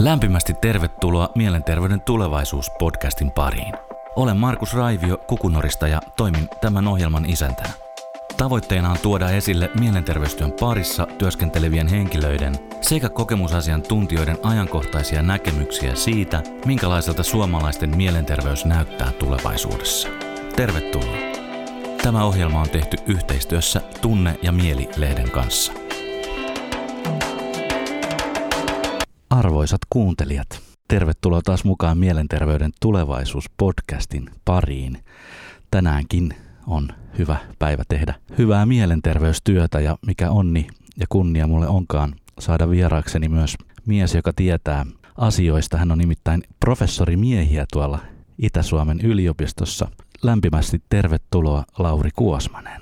[0.00, 3.72] Lämpimästi tervetuloa Mielenterveyden tulevaisuus-podcastin pariin.
[4.16, 7.70] Olen Markus Raivio Kukunorista ja toimin tämän ohjelman isäntänä.
[8.36, 17.96] Tavoitteena on tuoda esille mielenterveystyön parissa työskentelevien henkilöiden sekä kokemusasiantuntijoiden ajankohtaisia näkemyksiä siitä, minkälaiselta suomalaisten
[17.96, 20.08] mielenterveys näyttää tulevaisuudessa.
[20.56, 21.16] Tervetuloa.
[22.02, 25.85] Tämä ohjelma on tehty yhteistyössä Tunne ja Mieli-lehden kanssa.
[29.36, 34.98] Arvoisat kuuntelijat, tervetuloa taas mukaan Mielenterveyden tulevaisuus-podcastin pariin.
[35.70, 36.34] Tänäänkin
[36.66, 36.88] on
[37.18, 40.66] hyvä päivä tehdä hyvää mielenterveystyötä ja mikä onni
[40.96, 43.56] ja kunnia mulle onkaan saada vieraakseni myös
[43.86, 45.76] mies, joka tietää asioista.
[45.78, 47.98] Hän on nimittäin professori miehiä tuolla
[48.38, 49.88] Itä-Suomen yliopistossa.
[50.22, 52.80] Lämpimästi tervetuloa Lauri Kuosmanen.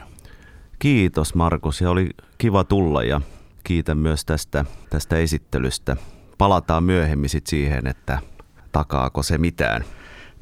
[0.79, 3.21] Kiitos Markus ja oli kiva tulla ja
[3.65, 5.97] kiitän myös tästä, tästä esittelystä
[6.39, 8.19] palataan myöhemmin sit siihen, että
[8.73, 9.85] takaako se mitään.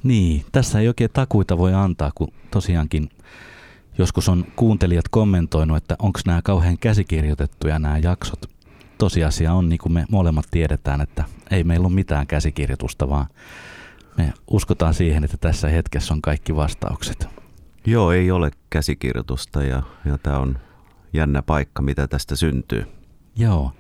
[0.03, 3.11] Niin, tässä ei oikein takuita voi antaa, kun tosiaankin
[3.99, 8.51] joskus on kuuntelijat kommentoinut, että onko nämä kauhean käsikirjoitettuja nämä jaksot.
[8.99, 13.27] Tosiasia on, niin kuin me molemmat tiedetään, että ei meillä ole mitään käsikirjoitusta, vaan
[14.19, 17.29] me uskotaan siihen, että tässä hetkessä on kaikki vastaukset.
[17.87, 20.59] Joo, ei ole käsikirjoitusta ja, ja tämä on
[21.13, 22.87] jännä paikka, mitä tästä syntyy.
[23.37, 23.73] Joo.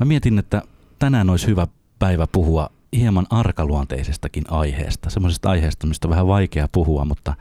[0.00, 0.62] Mä mietin, että
[0.98, 1.66] tänään olisi hyvä
[1.98, 7.34] päivä puhua hieman arkaluonteisestakin aiheesta, semmoisesta aiheesta, mistä on vähän vaikea puhua, mutta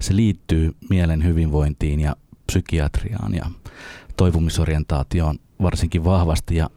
[0.00, 3.44] se liittyy mielen hyvinvointiin ja psykiatriaan ja
[4.16, 6.56] toipumisorientaatioon varsinkin vahvasti.
[6.56, 6.70] Ja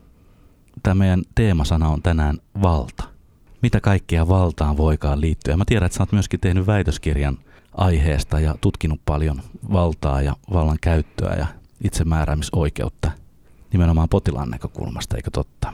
[0.84, 3.04] tämä meidän teemasana on tänään valta.
[3.62, 5.58] Mitä kaikkea valtaan voikaan liittyä?
[5.58, 7.38] Mä tiedän, että sä oot myöskin tehnyt väitöskirjan
[7.74, 11.48] aiheesta ja tutkinut paljon valtaa ja vallan käyttöä ja
[11.84, 13.12] itsemääräämisoikeutta
[13.72, 15.74] nimenomaan potilaan näkökulmasta, eikö totta?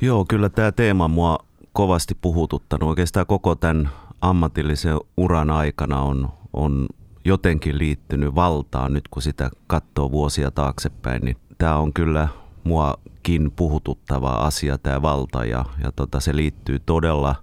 [0.00, 1.38] Joo, kyllä tämä teema mua
[1.72, 2.88] kovasti puhututtanut.
[2.88, 6.86] Oikeastaan koko tämän ammatillisen uran aikana on, on
[7.24, 12.28] jotenkin liittynyt valtaan nyt kun sitä katsoo vuosia taaksepäin, niin tämä on kyllä
[12.64, 17.34] muakin puhututtava asia tämä valta ja, ja tota, se liittyy todella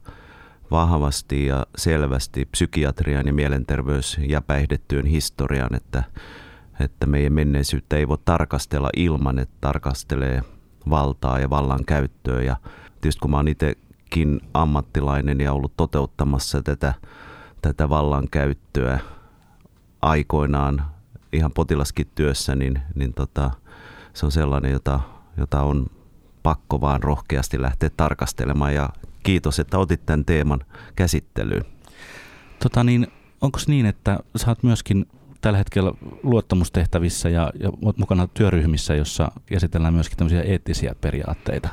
[0.72, 6.04] vahvasti ja selvästi psykiatrian ja mielenterveys- ja päihdetyön historiaan, että,
[6.80, 10.42] että meidän menneisyyttä ei voi tarkastella ilman, että tarkastelee
[10.90, 12.42] valtaa ja vallan käyttöä.
[12.42, 12.56] Ja
[13.02, 16.94] tietysti kun mä oon itsekin ammattilainen ja ollut toteuttamassa tätä,
[17.62, 19.00] tätä vallan käyttöä
[20.02, 20.86] aikoinaan
[21.34, 23.52] ihan potilaskin työssä, niin, niin tota,
[24.14, 25.00] se on sellainen, jota,
[25.38, 25.88] jota on
[26.44, 28.90] pakko vaan rohkeasti lähteä tarkastelemaan ja
[29.24, 30.60] kiitos, että otit tämän teeman
[30.96, 31.66] käsittelyyn.
[32.64, 33.08] Tota niin,
[33.42, 35.06] onko niin, että sä oot myöskin
[35.42, 35.92] tällä hetkellä
[36.24, 41.70] luottamustehtävissä ja, ja mukana työryhmissä, jossa käsitellään myöskin tämmöisiä eettisiä periaatteita.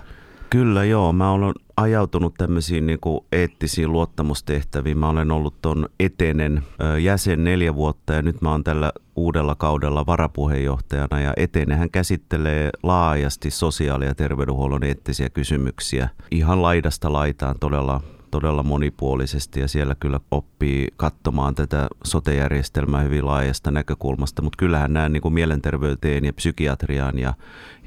[0.51, 4.99] Kyllä joo, mä olen ajautunut tämmöisiin niin kuin eettisiin luottamustehtäviin.
[4.99, 6.63] Mä olen ollut tuon etenen
[7.03, 13.51] jäsen neljä vuotta ja nyt mä oon tällä uudella kaudella varapuheenjohtajana ja etenehän käsittelee laajasti
[13.51, 16.09] sosiaali- ja terveydenhuollon eettisiä kysymyksiä.
[16.31, 23.71] Ihan laidasta laitaan todella todella monipuolisesti ja siellä kyllä oppii katsomaan tätä sotejärjestelmää hyvin laajasta
[23.71, 27.35] näkökulmasta, mutta kyllähän nämä niin kuin mielenterveyteen ja psykiatriaan ja,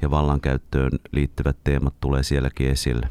[0.02, 3.08] ja vallankäyttöön liittyvät teemat tulee sielläkin esille.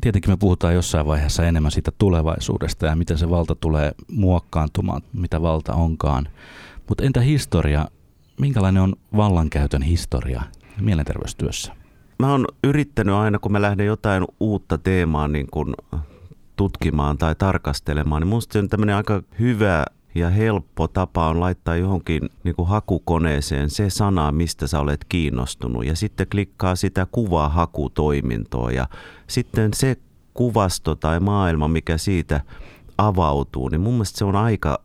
[0.00, 5.42] Tietenkin me puhutaan jossain vaiheessa enemmän siitä tulevaisuudesta ja miten se valta tulee muokkaantumaan, mitä
[5.42, 6.28] valta onkaan.
[6.88, 7.88] Mutta entä historia?
[8.40, 10.42] Minkälainen on vallankäytön historia
[10.80, 11.72] mielenterveystyössä?
[12.18, 15.74] Mä oon yrittänyt aina, kun mä lähden jotain uutta teemaa niin kun
[16.56, 19.84] tutkimaan tai tarkastelemaan, niin minusta se on tämmöinen aika hyvä
[20.14, 25.86] ja helppo tapa on laittaa johonkin niin kuin hakukoneeseen se sana, mistä sä olet kiinnostunut
[25.86, 28.88] ja sitten klikkaa sitä kuvaa hakutoimintoa ja
[29.26, 29.96] sitten se
[30.34, 32.40] kuvasto tai maailma, mikä siitä
[32.98, 34.82] avautuu, niin mun mielestä se on aika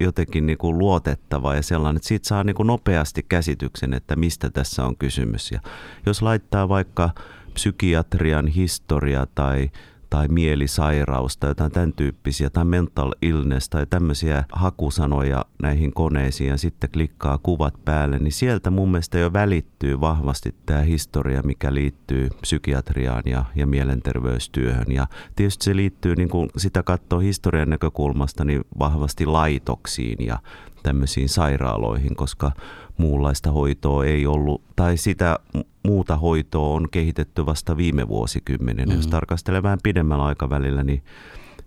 [0.00, 4.50] jotenkin niin kuin luotettava ja sellainen, että siitä saa niin kuin nopeasti käsityksen, että mistä
[4.50, 5.50] tässä on kysymys.
[5.50, 5.60] Ja
[6.06, 7.10] jos laittaa vaikka
[7.54, 9.70] psykiatrian historia tai
[10.10, 16.56] tai mielisairaus tai jotain tämän tyyppisiä tai mental illness tai tämmöisiä hakusanoja näihin koneisiin ja
[16.56, 22.28] sitten klikkaa kuvat päälle, niin sieltä mun mielestä jo välittyy vahvasti tämä historia, mikä liittyy
[22.40, 24.92] psykiatriaan ja, ja mielenterveystyöhön.
[24.92, 30.38] Ja tietysti se liittyy, niin kun sitä katsoo historian näkökulmasta, niin vahvasti laitoksiin ja
[30.82, 32.52] tämmöisiin sairaaloihin, koska
[32.96, 35.38] muunlaista hoitoa ei ollut, tai sitä
[35.82, 38.88] muuta hoitoa on kehitetty vasta viime vuosikymmenen.
[38.88, 38.98] Mm-hmm.
[38.98, 41.02] Jos tarkastelee vähän pidemmällä aikavälillä, niin,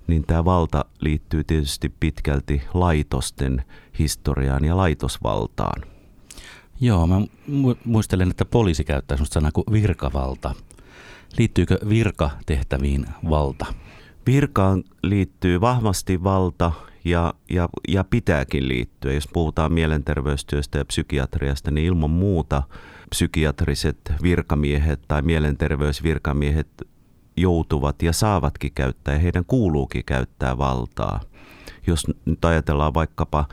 [0.07, 3.63] niin tämä valta liittyy tietysti pitkälti laitosten
[3.99, 5.81] historiaan ja laitosvaltaan.
[6.81, 7.21] Joo, mä
[7.85, 10.55] muistelen, että poliisi käyttää sellaista sanaa kuin virkavalta.
[11.37, 13.65] Liittyykö virkatehtäviin valta?
[14.25, 16.71] Virkaan liittyy vahvasti valta
[17.05, 19.13] ja, ja, ja pitääkin liittyä.
[19.13, 22.63] Jos puhutaan mielenterveystyöstä ja psykiatriasta, niin ilman muuta
[23.09, 26.67] psykiatriset virkamiehet tai mielenterveysvirkamiehet
[27.37, 31.19] joutuvat ja saavatkin käyttää ja heidän kuuluukin käyttää valtaa.
[31.87, 33.45] Jos nyt ajatellaan vaikkapa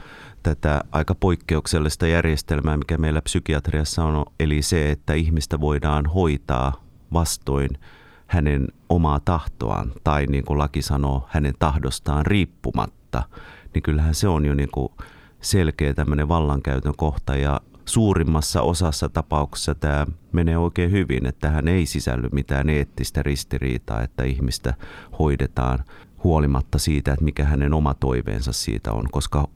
[0.43, 7.71] tätä aika poikkeuksellista järjestelmää, mikä meillä psykiatriassa on, eli se, että ihmistä voidaan hoitaa vastoin
[8.27, 13.00] hänen omaa tahtoaan tai niin kuin laki sanoo, hänen tahdostaan riippumatta,
[13.75, 14.93] niin kyllähän se on jo niin kuin
[15.41, 17.37] selkeä tämmöinen vallankäytön kohta.
[17.37, 24.03] Ja suurimmassa osassa tapauksessa tämä menee oikein hyvin, että tähän ei sisälly mitään eettistä ristiriitaa,
[24.03, 24.75] että ihmistä
[25.19, 25.85] hoidetaan
[26.25, 29.49] huolimatta siitä, että mikä hänen oma toiveensa siitä on, koska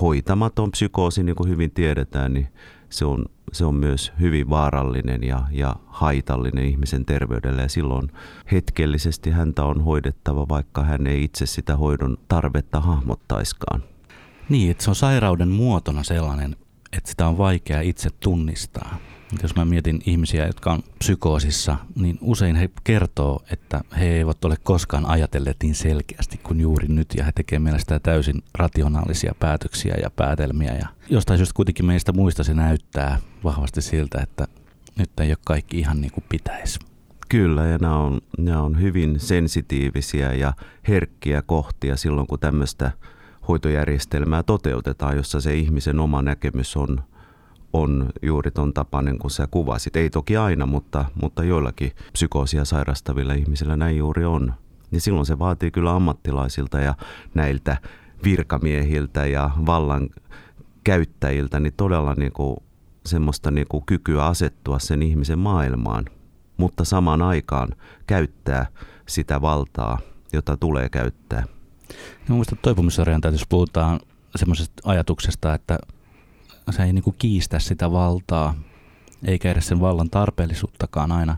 [0.00, 2.48] hoitamaton psykoosi, niin kuin hyvin tiedetään, niin
[2.92, 8.10] se on, se on myös hyvin vaarallinen ja, ja haitallinen ihmisen terveydelle ja silloin
[8.52, 13.82] hetkellisesti häntä on hoidettava, vaikka hän ei itse sitä hoidon tarvetta hahmottaiskaan.
[14.48, 16.56] Niin, että se on sairauden muotona sellainen,
[16.92, 18.98] että sitä on vaikea itse tunnistaa.
[19.42, 24.56] Jos mä mietin ihmisiä, jotka on psykoosissa, niin usein he kertoo, että he eivät ole
[24.62, 30.10] koskaan ajatelleet niin selkeästi kuin juuri nyt, ja he tekevät mielestäni täysin rationaalisia päätöksiä ja
[30.10, 30.74] päätelmiä.
[30.74, 34.48] Ja jostain syystä kuitenkin meistä muista se näyttää vahvasti siltä, että
[34.98, 36.78] nyt ei ole kaikki ihan niin kuin pitäisi.
[37.28, 40.52] Kyllä, ja nämä on, nämä on hyvin sensitiivisiä ja
[40.88, 42.90] herkkiä kohtia silloin, kun tämmöistä
[43.48, 47.02] hoitojärjestelmää toteutetaan, jossa se ihmisen oma näkemys on,
[47.72, 49.96] on juuri ton tapainen kuin sä kuvasit.
[49.96, 54.54] Ei toki aina, mutta, mutta joillakin psykoosia sairastavilla ihmisillä näin juuri on.
[54.92, 56.94] Ja silloin se vaatii kyllä ammattilaisilta ja
[57.34, 57.76] näiltä
[58.24, 60.08] virkamiehiltä ja vallan
[60.84, 62.56] käyttäjiltä niin todella niin kuin
[63.06, 66.04] semmoista niin kuin kykyä asettua sen ihmisen maailmaan,
[66.56, 67.68] mutta samaan aikaan
[68.06, 68.66] käyttää
[69.08, 69.98] sitä valtaa,
[70.32, 71.44] jota tulee käyttää.
[72.28, 74.00] No, muista toipumisarjan jos puhutaan
[74.36, 75.78] semmoisesta ajatuksesta, että
[76.70, 78.54] se ei niin kuin kiistä sitä valtaa,
[79.24, 81.36] eikä edes sen vallan tarpeellisuuttakaan aina.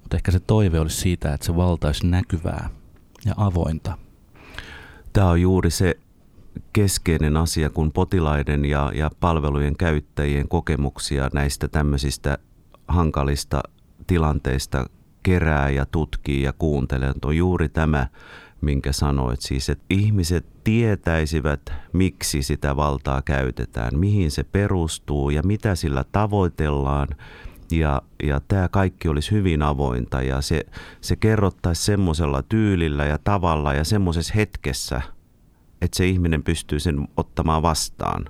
[0.00, 2.70] Mutta ehkä se toive olisi siitä, että se valta olisi näkyvää
[3.24, 3.98] ja avointa.
[5.12, 5.96] Tämä on juuri se
[6.72, 12.38] keskeinen asia, kun potilaiden ja, ja palvelujen käyttäjien kokemuksia näistä tämmöisistä
[12.88, 13.62] hankalista
[14.06, 14.86] tilanteista
[15.22, 17.12] kerää ja tutkii ja kuuntelee.
[17.24, 18.06] On juuri tämä,
[18.62, 19.40] minkä sanoit.
[19.40, 27.08] Siis, että ihmiset tietäisivät, miksi sitä valtaa käytetään, mihin se perustuu ja mitä sillä tavoitellaan.
[27.70, 30.66] Ja, ja tämä kaikki olisi hyvin avointa ja se,
[31.00, 35.02] se kerrottaisi semmoisella tyylillä ja tavalla ja semmoisessa hetkessä,
[35.82, 38.24] että se ihminen pystyy sen ottamaan vastaan.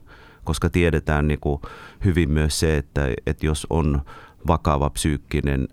[0.44, 1.62] Koska tiedetään niin kuin
[2.04, 4.02] hyvin myös se, että, että jos on
[4.46, 5.68] vakava psyykkinen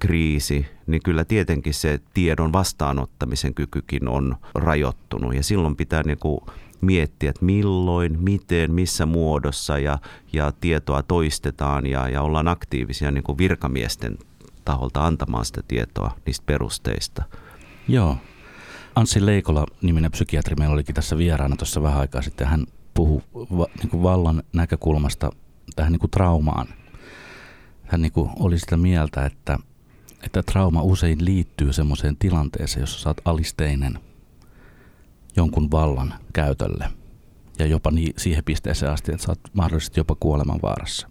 [0.00, 5.34] kriisi, niin kyllä tietenkin se tiedon vastaanottamisen kykykin on rajoittunut.
[5.34, 6.40] Ja silloin pitää niin kuin
[6.80, 9.98] miettiä, että milloin, miten, missä muodossa ja,
[10.32, 14.18] ja tietoa toistetaan ja, ja ollaan aktiivisia niin kuin virkamiesten
[14.64, 17.22] taholta antamaan sitä tietoa niistä perusteista.
[17.88, 18.16] Joo.
[18.94, 22.46] Anssi Leikola, niminen psykiatri, meillä olikin tässä vieraana tuossa vähän aikaa sitten.
[22.46, 25.30] Hän puhui va, niin kuin vallan näkökulmasta
[25.76, 26.68] tähän niin kuin traumaan.
[27.84, 29.58] Hän niin kuin oli sitä mieltä, että
[30.22, 33.98] että trauma usein liittyy semmoiseen tilanteeseen, jossa saat alisteinen
[35.36, 36.90] jonkun vallan käytölle
[37.58, 41.08] ja jopa niin, siihen pisteeseen asti, että saat mahdollisesti jopa kuoleman vaarassa.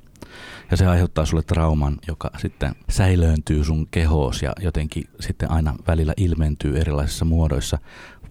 [0.72, 6.14] Ja se aiheuttaa sulle trauman, joka sitten säilööntyy sun kehoos ja jotenkin sitten aina välillä
[6.18, 7.78] ilmentyy erilaisissa muodoissa.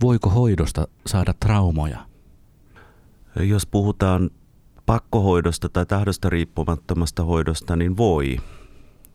[0.02, 2.06] Voiko hoidosta saada traumoja?
[3.36, 4.30] Jos puhutaan
[4.86, 8.36] pakkohoidosta tai tahdosta riippumattomasta hoidosta, niin voi.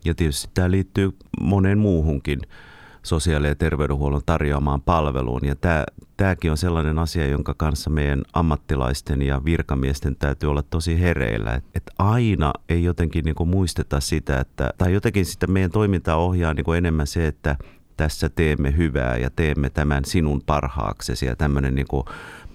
[0.04, 2.40] Ja tietysti tämä liittyy moneen muuhunkin
[3.02, 5.40] sosiaali- ja terveydenhuollon tarjoamaan palveluun.
[5.44, 5.84] Ja tämä,
[6.16, 11.54] tämäkin on sellainen asia, jonka kanssa meidän ammattilaisten ja virkamiesten täytyy olla tosi hereillä.
[11.54, 16.54] Että et aina ei jotenkin niin muisteta sitä, että, tai jotenkin sitä meidän toimintaa ohjaa
[16.54, 17.56] niin enemmän se, että
[17.96, 21.86] tässä teemme hyvää ja teemme tämän sinun parhaaksesi ja tämmöinen niin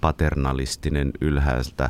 [0.02, 1.90] paternalistinen ylhäältä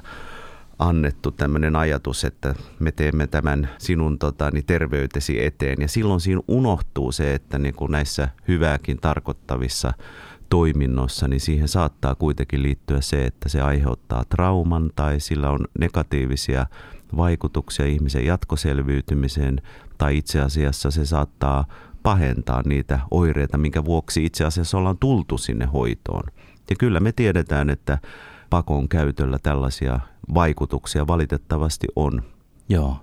[0.79, 5.81] annettu tämmöinen ajatus, että me teemme tämän sinun tota, niin terveytesi eteen.
[5.81, 9.93] Ja silloin siinä unohtuu se, että niin kuin näissä hyvääkin tarkoittavissa
[10.49, 16.65] toiminnoissa, niin siihen saattaa kuitenkin liittyä se, että se aiheuttaa trauman tai sillä on negatiivisia
[17.17, 19.61] vaikutuksia ihmisen jatkoselviytymiseen
[19.97, 21.65] tai itse asiassa se saattaa
[22.03, 26.23] pahentaa niitä oireita, minkä vuoksi itse asiassa ollaan tultu sinne hoitoon.
[26.69, 27.97] Ja kyllä me tiedetään, että
[28.49, 29.99] pakon käytöllä tällaisia
[30.33, 32.23] vaikutuksia valitettavasti on.
[32.69, 32.97] Joo.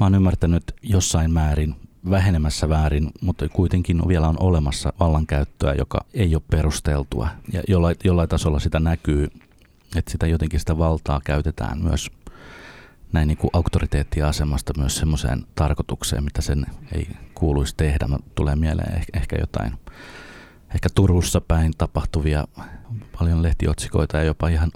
[0.00, 1.74] Mä oon ymmärtänyt jossain määrin
[2.10, 7.28] vähenemässä väärin, mutta kuitenkin vielä on olemassa vallankäyttöä, joka ei ole perusteltua.
[7.52, 9.28] Ja jollain, jollain tasolla sitä näkyy,
[9.96, 12.10] että sitä jotenkin sitä valtaa käytetään myös
[13.12, 18.06] näin niin kuin auktoriteettiasemasta myös semmoiseen tarkoitukseen, mitä sen ei kuuluisi tehdä.
[18.08, 19.72] Mä tulee mieleen ehkä jotain,
[20.76, 22.44] ehkä Turussa päin tapahtuvia
[23.18, 24.70] paljon lehtiotsikoita ja jopa ihan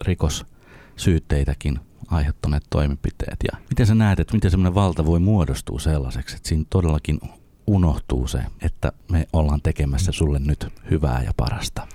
[0.00, 3.36] rikossyytteitäkin aiheuttaneet toimenpiteet.
[3.52, 7.20] Ja miten sä näet, että miten semmoinen valta voi muodostua sellaiseksi, että siinä todellakin
[7.66, 11.86] unohtuu se, että me ollaan tekemässä sulle nyt hyvää ja parasta?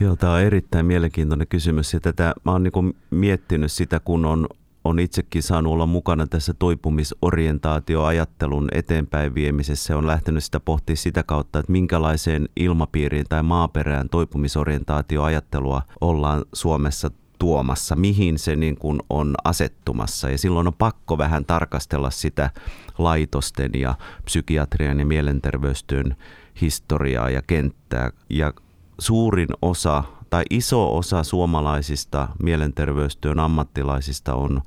[0.00, 4.46] Joo, tämä on erittäin mielenkiintoinen kysymys ja tätä mä oon niin miettinyt sitä, kun on,
[4.84, 9.96] on itsekin saanut olla mukana tässä toipumisorientaatioajattelun eteenpäin viemisessä.
[9.96, 17.96] On lähtenyt sitä pohtia sitä kautta, että minkälaiseen ilmapiiriin tai maaperään toipumisorientaatioajattelua ollaan Suomessa tuomassa,
[17.96, 20.30] mihin se niin kuin on asettumassa.
[20.30, 22.50] Ja silloin on pakko vähän tarkastella sitä
[22.98, 26.16] laitosten ja psykiatrian ja mielenterveystyön
[26.60, 28.10] historiaa ja kenttää.
[28.30, 28.52] Ja
[28.98, 34.62] suurin osa tai iso osa suomalaisista mielenterveystyön ammattilaisista on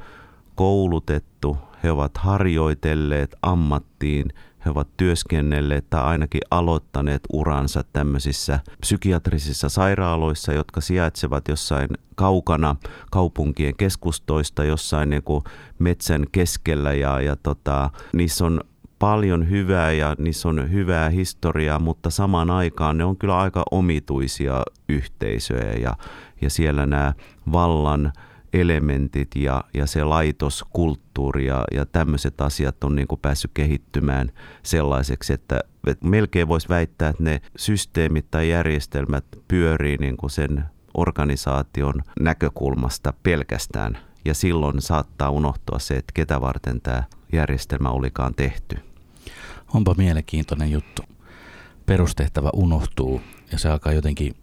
[0.56, 4.34] koulutettu, he ovat harjoitelleet ammattiin–
[4.66, 12.76] he ovat työskennelleet tai ainakin aloittaneet uransa tämmöisissä psykiatrisissa sairaaloissa, jotka sijaitsevat jossain kaukana
[13.12, 15.44] kaupunkien keskustoista, jossain niin kuin
[15.80, 16.94] metsän keskellä.
[16.94, 18.62] Ja, ja tota, niissä on
[19.00, 24.64] paljon hyvää ja niissä on hyvää historiaa, mutta samaan aikaan ne on kyllä aika omituisia
[24.90, 25.96] yhteisöjä ja,
[26.42, 27.14] ja siellä nämä
[27.52, 28.14] vallan
[28.54, 34.32] elementit ja, ja se laitoskulttuuri ja, ja tämmöiset asiat on niin kuin päässyt kehittymään
[34.64, 35.60] sellaiseksi, että,
[36.04, 43.98] melkein voisi väittää, että ne systeemit tai järjestelmät pyörii niin kuin sen organisaation näkökulmasta pelkästään.
[44.26, 48.78] Ja silloin saattaa unohtua se, että ketä varten tämä järjestelmä olikaan tehty.
[49.74, 51.02] Onpa mielenkiintoinen juttu.
[51.86, 54.36] Perustehtävä unohtuu ja se alkaa jotenkin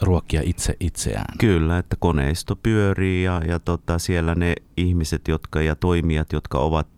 [0.00, 1.38] ruokkia itse itseään.
[1.38, 6.88] Kyllä, että koneisto pyörii ja, ja tota, siellä ne ihmiset jotka, ja toimijat, jotka ovat,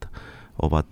[0.63, 0.87] ovat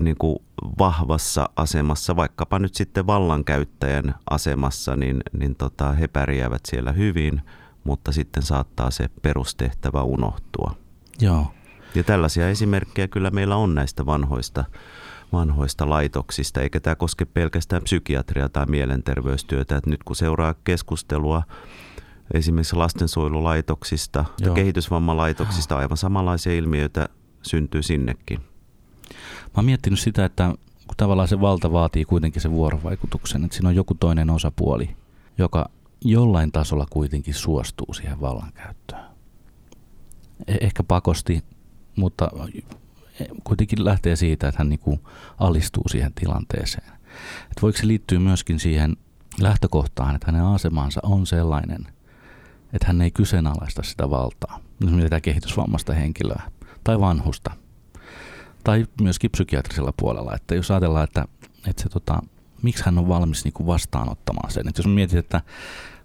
[0.00, 0.38] niin kuin
[0.78, 7.40] vahvassa asemassa, vaikkapa nyt sitten vallankäyttäjän asemassa, niin, niin tota, he pärjäävät siellä hyvin,
[7.84, 10.74] mutta sitten saattaa se perustehtävä unohtua.
[11.20, 11.46] Joo.
[11.94, 14.64] Ja tällaisia esimerkkejä kyllä meillä on näistä vanhoista
[15.32, 19.76] vanhoista laitoksista, eikä tämä koske pelkästään psykiatria tai mielenterveystyötä.
[19.76, 21.42] Että nyt kun seuraa keskustelua
[22.34, 27.08] esimerkiksi lastensuojelulaitoksista ja kehitysvammalaitoksista, aivan samanlaisia ilmiöitä
[27.42, 28.40] syntyy sinnekin.
[29.44, 30.54] Mä oon miettinyt sitä, että
[30.86, 34.96] kun tavallaan se valta vaatii kuitenkin sen vuorovaikutuksen, että siinä on joku toinen osapuoli,
[35.38, 35.68] joka
[36.04, 39.04] jollain tasolla kuitenkin suostuu siihen vallankäyttöön.
[40.46, 41.42] E- ehkä pakosti,
[41.96, 42.30] mutta
[43.44, 45.00] kuitenkin lähtee siitä, että hän niin kuin
[45.38, 46.92] alistuu siihen tilanteeseen.
[47.42, 48.96] Että voiko se liittyä myöskin siihen
[49.40, 51.86] lähtökohtaan, että hänen asemansa on sellainen,
[52.72, 54.60] että hän ei kyseenalaista sitä valtaa.
[54.80, 56.42] Mietitään kehitysvammasta henkilöä
[56.84, 57.50] tai vanhusta.
[58.64, 60.34] Tai myöskin psykiatrisella puolella.
[60.34, 61.24] Että jos ajatellaan, että,
[61.66, 62.22] että se, tota,
[62.62, 64.68] miksi hän on valmis niin kuin vastaanottamaan sen.
[64.68, 65.40] Että jos mietit, että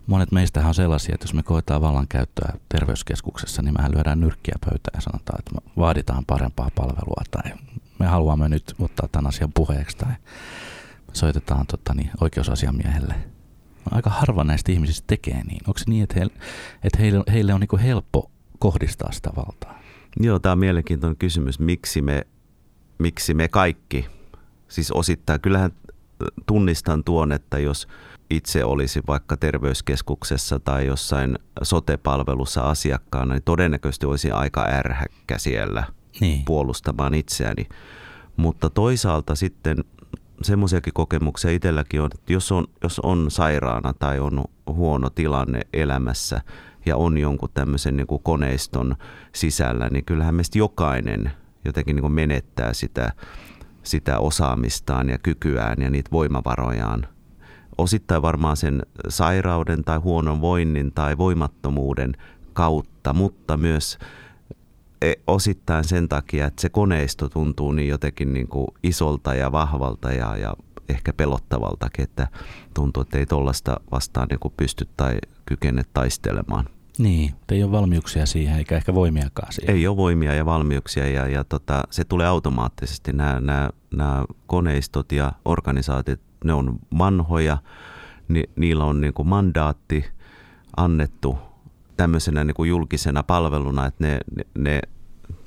[0.10, 4.98] monet meistä on sellaisia, että jos me koetaan vallankäyttöä terveyskeskuksessa, niin mehän lyödään nyrkkiä pöytään
[4.98, 7.52] ja sanotaan, että me vaaditaan parempaa palvelua tai
[8.00, 10.14] me haluamme nyt ottaa tämän asian puheeksi tai
[11.14, 13.16] soitetaan totta, niin, oikeusasiamiehelle.
[13.92, 15.62] Aika harva näistä ihmisistä tekee niin.
[15.68, 16.34] Onko se niin, että heille,
[16.84, 19.80] että heille, heille on niin helppo kohdistaa sitä valtaa?
[20.20, 21.60] Joo, tämä on mielenkiintoinen kysymys.
[21.60, 22.28] Miksi me,
[23.00, 24.08] miksi me kaikki,
[24.68, 25.72] siis osittain, kyllähän
[26.46, 27.88] tunnistan tuon, että jos
[28.30, 35.84] itse olisi vaikka terveyskeskuksessa tai jossain sotepalvelussa asiakkaana, niin todennäköisesti olisi aika ärhäkkä siellä
[36.22, 36.46] niin.
[36.46, 37.68] puolustamaan itseäni.
[38.38, 39.78] Mutta toisaalta sitten
[40.42, 46.42] semmoisiakin kokemuksia itselläkin on, että jos on, jos on sairaana tai on huono tilanne elämässä
[46.86, 48.96] ja on jonkun tämmöisen niin kuin koneiston
[49.36, 51.32] sisällä, niin kyllähän meistä jokainen
[51.66, 53.12] jotenkin niin kuin menettää sitä,
[53.84, 57.08] sitä osaamistaan ja kykyään ja niitä voimavarojaan–
[57.78, 62.14] osittain varmaan sen sairauden tai huonon voinnin tai voimattomuuden
[62.54, 63.98] kautta, mutta myös
[65.02, 70.12] e, osittain sen takia, että se koneisto tuntuu niin jotenkin niin kuin isolta ja vahvalta
[70.12, 70.54] ja, ja
[70.90, 72.28] ehkä pelottavaltakin, että
[72.74, 76.66] tuntuu, että ei tuollaista vastaan niin kuin pysty tai kykene taistelemaan.
[76.98, 79.76] Niin, ei ole valmiuksia siihen eikä ehkä voimiakaan siihen.
[79.76, 83.14] Ei ole voimia ja valmiuksia ja, ja tota, se tulee automaattisesti.
[83.14, 87.58] Nämä, nämä, nämä koneistot ja organisaatiot ne on vanhoja,
[88.28, 90.06] ni, niillä on niin kuin mandaatti
[90.78, 91.38] annettu
[91.98, 94.82] tämmöisenä niin kuin julkisena palveluna, että ne, ne, ne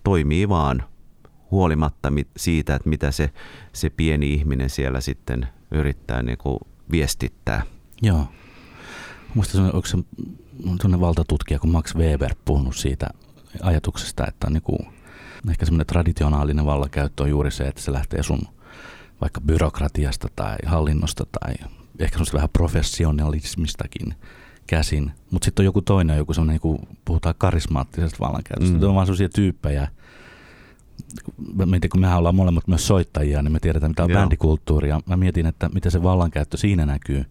[0.04, 0.84] toimii vaan
[1.50, 3.30] huolimatta siitä, että mitä se,
[3.72, 6.58] se pieni ihminen siellä sitten yrittää niin kuin
[6.90, 7.62] viestittää.
[8.02, 8.26] Joo.
[9.34, 13.06] Muista se, onko se valtatutkija kuin Max Weber puhunut siitä
[13.62, 14.78] ajatuksesta, että on niin kuin,
[15.50, 18.40] ehkä semmoinen traditionaalinen vallankäyttö on juuri se, että se lähtee sun
[19.22, 21.54] vaikka byrokratiasta tai hallinnosta tai
[21.98, 24.14] ehkä semmoista vähän professionalismistakin
[24.66, 25.12] käsin.
[25.30, 28.78] Mutta sitten on joku toinen, joku semmoinen, niin kun puhutaan karismaattisesta vallankäytöstä.
[28.78, 28.82] Mm.
[28.82, 29.88] On vaan sellaisia tyyppejä,
[31.66, 34.20] mietin, kun mehän ollaan molemmat myös soittajia, niin me tiedetään, mitä on Joo.
[34.20, 34.88] bändikulttuuri.
[34.88, 37.24] Ja mä mietin, että miten se vallankäyttö siinä näkyy.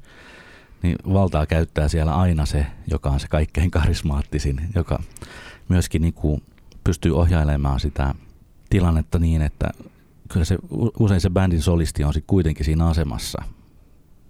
[0.83, 5.03] Niin valtaa käyttää siellä aina se, joka on se kaikkein karismaattisin, joka
[5.69, 6.43] myöskin niin kuin
[6.83, 8.15] pystyy ohjailemaan sitä
[8.69, 9.69] tilannetta niin, että
[10.33, 10.57] kyllä se,
[10.99, 13.41] usein se bändin solisti on sitten kuitenkin siinä asemassa,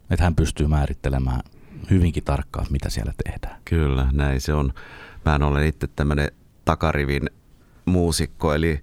[0.09, 1.41] että hän pystyy määrittelemään
[1.89, 3.61] hyvinkin tarkkaan, mitä siellä tehdään.
[3.65, 4.73] Kyllä, näin se on.
[5.25, 6.31] Mä olen itse tämmöinen
[6.65, 7.29] takarivin
[7.85, 8.81] muusikko, eli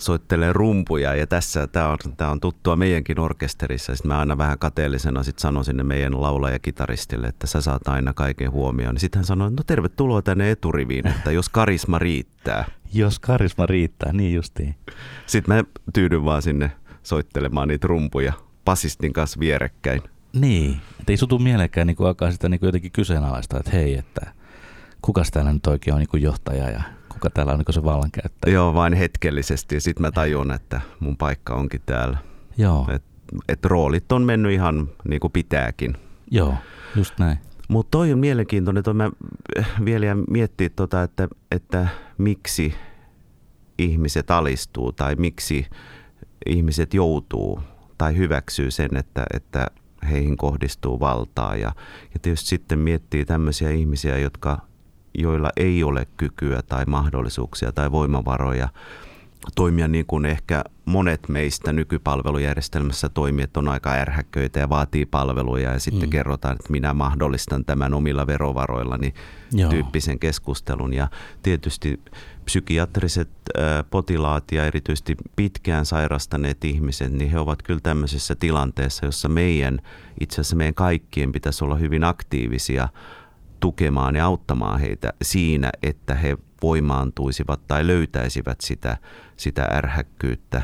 [0.00, 3.96] soittelee rumpuja ja tässä tämä on, tää on tuttua meidänkin orkesterissa.
[3.96, 8.50] Sitten mä aina vähän kateellisena sit sanon sinne meidän laulaja-kitaristille, että sä saat aina kaiken
[8.50, 8.98] huomioon.
[8.98, 12.64] Sitten hän sanoi, no tervetuloa tänne eturiviin, että jos karisma riittää.
[12.92, 14.74] jos karisma riittää, niin justiin.
[15.26, 15.64] Sitten mä
[15.94, 16.70] tyydyn vaan sinne
[17.02, 18.32] soittelemaan niitä rumpuja
[18.64, 20.02] pasistin kanssa vierekkäin.
[20.32, 24.32] Niin, että ei sutu mielekään niin alkaa sitä niin jotenkin kyseenalaista, että hei, että
[25.02, 28.54] kukas täällä nyt oikein on niin johtaja ja kuka täällä on niin se vallankäyttäjä.
[28.54, 32.18] Joo, vain hetkellisesti ja sitten mä tajun, että mun paikka onkin täällä.
[32.56, 32.86] Joo.
[32.92, 33.02] Et,
[33.48, 35.96] et roolit on mennyt ihan niin kuin pitääkin.
[36.30, 36.54] Joo,
[36.96, 37.38] just näin.
[37.68, 39.10] Mutta toi on mielenkiintoinen, että mä
[39.84, 41.88] vielä miettii, tota, että, että
[42.18, 42.74] miksi
[43.78, 45.66] ihmiset alistuu tai miksi
[46.46, 47.60] ihmiset joutuu
[47.98, 49.66] tai hyväksyy sen, että, että
[50.10, 51.56] heihin kohdistuu valtaa.
[51.56, 51.72] Ja,
[52.14, 54.58] ja tietysti sitten miettii tämmöisiä ihmisiä, jotka,
[55.14, 58.68] joilla ei ole kykyä tai mahdollisuuksia tai voimavaroja
[59.54, 65.72] toimia niin kuin ehkä monet meistä nykypalvelujärjestelmässä toimii, että on aika ärhäköitä ja vaatii palveluja
[65.72, 66.10] ja sitten mm.
[66.10, 69.14] kerrotaan, että minä mahdollistan tämän omilla verovaroillani
[69.52, 69.70] Joo.
[69.70, 70.94] tyyppisen keskustelun.
[70.94, 71.08] Ja
[71.42, 72.00] tietysti
[72.44, 73.28] psykiatriset
[73.90, 79.78] potilaat ja erityisesti pitkään sairastaneet ihmiset, niin he ovat kyllä tämmöisessä tilanteessa, jossa meidän,
[80.20, 82.88] itse asiassa meidän kaikkien pitäisi olla hyvin aktiivisia
[83.60, 88.96] tukemaan ja auttamaan heitä siinä, että he voimaantuisivat tai löytäisivät sitä,
[89.36, 90.62] sitä ärhäkkyyttä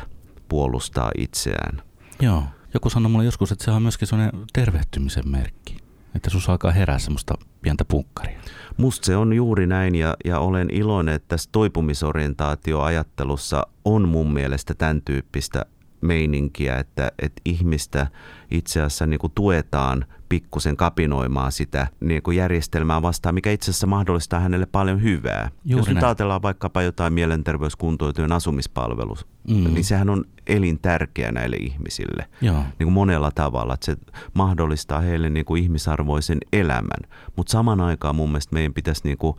[0.49, 1.81] puolustaa itseään.
[2.21, 2.43] Joo.
[2.73, 5.77] Joku sanoi mulle joskus, että se on myöskin sellainen tervehtymisen merkki,
[6.15, 8.39] että sus alkaa herää semmoista pientä punkkaria.
[8.77, 14.73] Musta se on juuri näin ja, ja olen iloinen, että tässä toipumisorientaatioajattelussa on mun mielestä
[14.73, 15.65] tämän tyyppistä
[16.01, 18.07] meininkiä, että, että ihmistä
[18.51, 23.87] itse asiassa niin kuin tuetaan pikkusen kapinoimaan sitä niin kuin järjestelmää vastaan, mikä itse asiassa
[23.87, 25.49] mahdollistaa hänelle paljon hyvää.
[25.65, 29.15] Juuri Jos nyt ajatellaan vaikkapa jotain mielenterveyskuntoutujien asumispalvelu,
[29.49, 29.73] mm.
[29.73, 32.55] niin sehän on elintärkeä näille ihmisille Joo.
[32.55, 33.97] Niin kuin monella tavalla, että se
[34.33, 37.11] mahdollistaa heille niin kuin ihmisarvoisen elämän.
[37.35, 39.35] Mutta saman aikaan mun mielestä meidän pitäisi, niin kuin,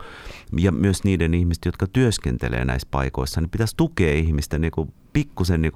[0.57, 5.61] ja myös niiden ihmisten, jotka työskentelee näissä paikoissa, niin pitäisi tukea ihmistä niin kuin pikkusen
[5.61, 5.73] niin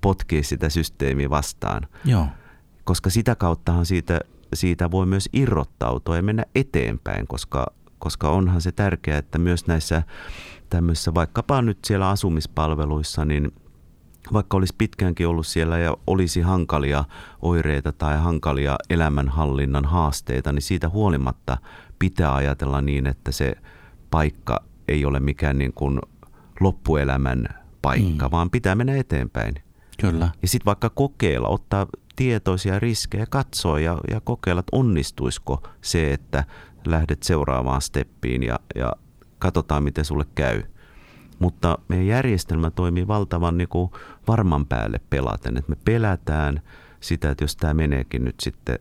[0.00, 1.86] potkii sitä systeemiä vastaan.
[2.04, 2.26] Joo.
[2.86, 4.20] Koska sitä kauttahan siitä,
[4.54, 7.66] siitä voi myös irrottautua ja mennä eteenpäin, koska,
[7.98, 10.02] koska onhan se tärkeää, että myös näissä
[10.70, 13.52] tämmöisissä vaikkapa nyt siellä asumispalveluissa, niin
[14.32, 17.04] vaikka olisi pitkäänkin ollut siellä ja olisi hankalia
[17.42, 21.58] oireita tai hankalia elämänhallinnan haasteita, niin siitä huolimatta
[21.98, 23.54] pitää ajatella niin, että se
[24.10, 26.00] paikka ei ole mikään niin kuin
[26.60, 27.48] loppuelämän
[27.82, 28.30] paikka, mm.
[28.30, 29.54] vaan pitää mennä eteenpäin.
[30.00, 30.28] Kyllä.
[30.42, 36.44] Ja sitten vaikka kokeilla, ottaa tietoisia riskejä, katsoa ja, ja kokeilla, että onnistuisiko se, että
[36.86, 38.92] lähdet seuraavaan steppiin ja, ja
[39.38, 40.62] katsotaan, miten sulle käy.
[41.38, 43.90] Mutta meidän järjestelmä toimii valtavan niin kuin
[44.28, 46.62] varman päälle pelaten, että me pelätään
[47.00, 48.78] sitä, että jos tämä meneekin nyt sitten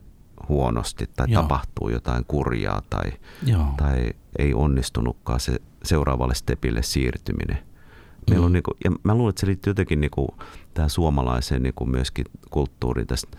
[0.50, 1.42] huonosti tai Joo.
[1.42, 3.12] tapahtuu jotain kurjaa tai,
[3.46, 3.66] Joo.
[3.78, 7.60] tai ei onnistunutkaan se seuraavalle stepille siirtyminen–
[8.30, 10.28] Meillä on niin kuin, ja mä luulen, että se liittyy jotenkin niin kuin
[10.74, 13.38] tähän suomalaiseen niin kuin myöskin kulttuuriin tästä,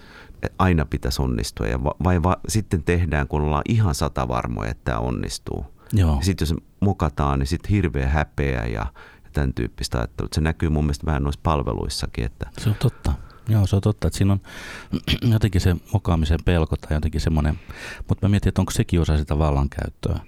[0.58, 1.66] aina pitäisi onnistua.
[1.66, 5.66] Ja va, vai va, sitten tehdään, kun ollaan ihan sata varmoja, että tämä onnistuu.
[5.92, 6.18] Joo.
[6.22, 8.86] Sitten jos mokataan, niin sitten hirveä häpeä ja,
[9.24, 10.28] ja tämän tyyppistä ajattelua.
[10.32, 12.24] Se näkyy mun mielestä vähän noissa palveluissakin.
[12.24, 12.50] Että...
[12.58, 13.12] Se on totta.
[13.48, 14.40] Joo, se on totta, että siinä on
[15.32, 17.58] jotenkin se mokaamisen pelko tai jotenkin semmoinen,
[18.08, 20.20] mutta mä mietin, että onko sekin osa sitä vallankäyttöä.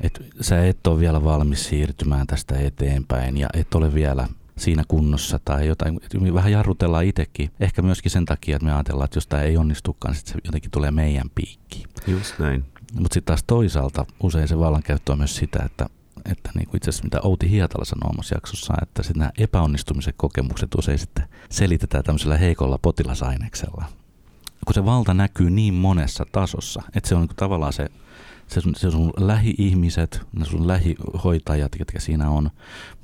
[0.00, 5.40] Että sä et ole vielä valmis siirtymään tästä eteenpäin ja et ole vielä siinä kunnossa
[5.44, 6.00] tai jotain.
[6.34, 7.50] Vähän jarrutellaan itsekin.
[7.60, 10.70] Ehkä myöskin sen takia, että me ajatellaan, että jos tämä ei onnistukaan, niin se jotenkin
[10.70, 11.88] tulee meidän piikkiin.
[12.06, 12.64] Just näin.
[12.94, 15.86] Mutta sitten taas toisaalta usein se vallankäyttö on myös sitä, että
[16.30, 20.14] että niin kuin itse asiassa mitä Outi Hietala sanoo omassa jaksossa, että sitten nämä epäonnistumisen
[20.16, 23.84] kokemukset usein sitten selitetään tämmöisellä heikolla potilasaineksella.
[24.66, 27.88] Kun se valta näkyy niin monessa tasossa, että se on niin tavallaan se,
[28.46, 32.50] se, sun, se sun lähi-ihmiset, ne sun lähihoitajat, jotka siinä on,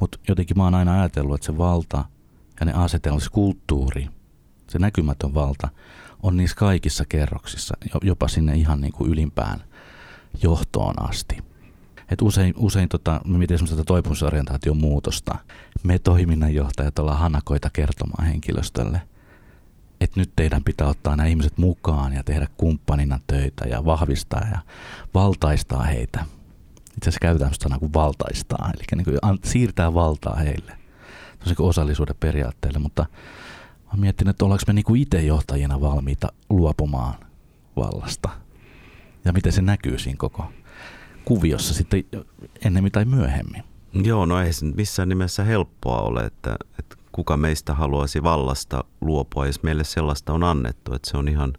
[0.00, 2.04] mutta jotenkin mä oon aina ajatellut, että se valta
[2.60, 4.08] ja ne asetelmat, se kulttuuri,
[4.68, 5.68] se näkymätön valta
[6.22, 9.62] on niissä kaikissa kerroksissa, jopa sinne ihan niin kuin ylimpään
[10.42, 11.49] johtoon asti.
[12.10, 15.38] Et usein, usein tota, me mietin tätä toipumisorientaation muutosta.
[15.82, 19.02] Me toiminnanjohtajat ollaan hanakoita kertomaan henkilöstölle,
[20.00, 24.58] että nyt teidän pitää ottaa nämä ihmiset mukaan ja tehdä kumppanina töitä ja vahvistaa ja
[25.14, 26.24] valtaistaa heitä.
[26.96, 30.72] Itse asiassa käytetään sanaa kuin valtaistaa, eli niin kuin siirtää valtaa heille.
[31.44, 33.06] Se on osallisuuden periaatteelle, mutta
[33.92, 37.14] mä mietin, että ollaanko me niin itse johtajina valmiita luopumaan
[37.76, 38.28] vallasta.
[39.24, 40.52] Ja miten se näkyy siinä koko
[41.24, 42.04] kuviossa sitten
[42.64, 43.62] ennemmin tai myöhemmin.
[43.92, 49.46] Joo, no ei se missään nimessä helppoa ole, että, että kuka meistä haluaisi vallasta luopua,
[49.46, 51.52] jos meille sellaista on annettu, että se on ihan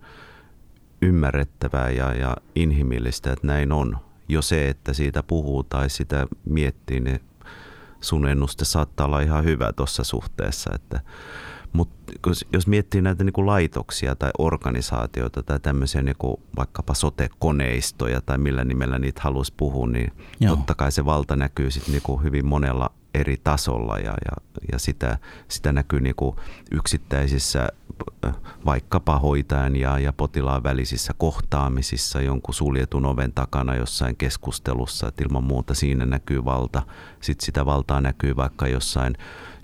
[1.01, 3.97] ymmärrettävää ja, ja inhimillistä, että näin on.
[4.29, 7.19] Jo se, että siitä puhuu tai sitä miettii, niin
[8.01, 10.99] sun ennuste saattaa olla ihan hyvä tuossa suhteessa, että
[11.73, 12.13] mutta
[12.53, 18.37] jos miettii näitä niin kuin laitoksia tai organisaatioita tai tämmöisiä niin kuin vaikkapa sote-koneistoja tai
[18.37, 20.55] millä nimellä niitä haluaisi puhua, niin Joo.
[20.55, 24.79] totta kai se valta näkyy sit niin kuin hyvin monella eri tasolla ja, ja, ja
[24.79, 26.35] sitä, sitä näkyy niin kuin
[26.71, 27.69] yksittäisissä
[28.65, 35.43] vaikkapa hoitajan ja, ja potilaan välisissä kohtaamisissa jonkun suljetun oven takana jossain keskustelussa, että ilman
[35.43, 36.81] muuta siinä näkyy valta.
[37.21, 39.17] Sitten sitä valtaa näkyy vaikka jossain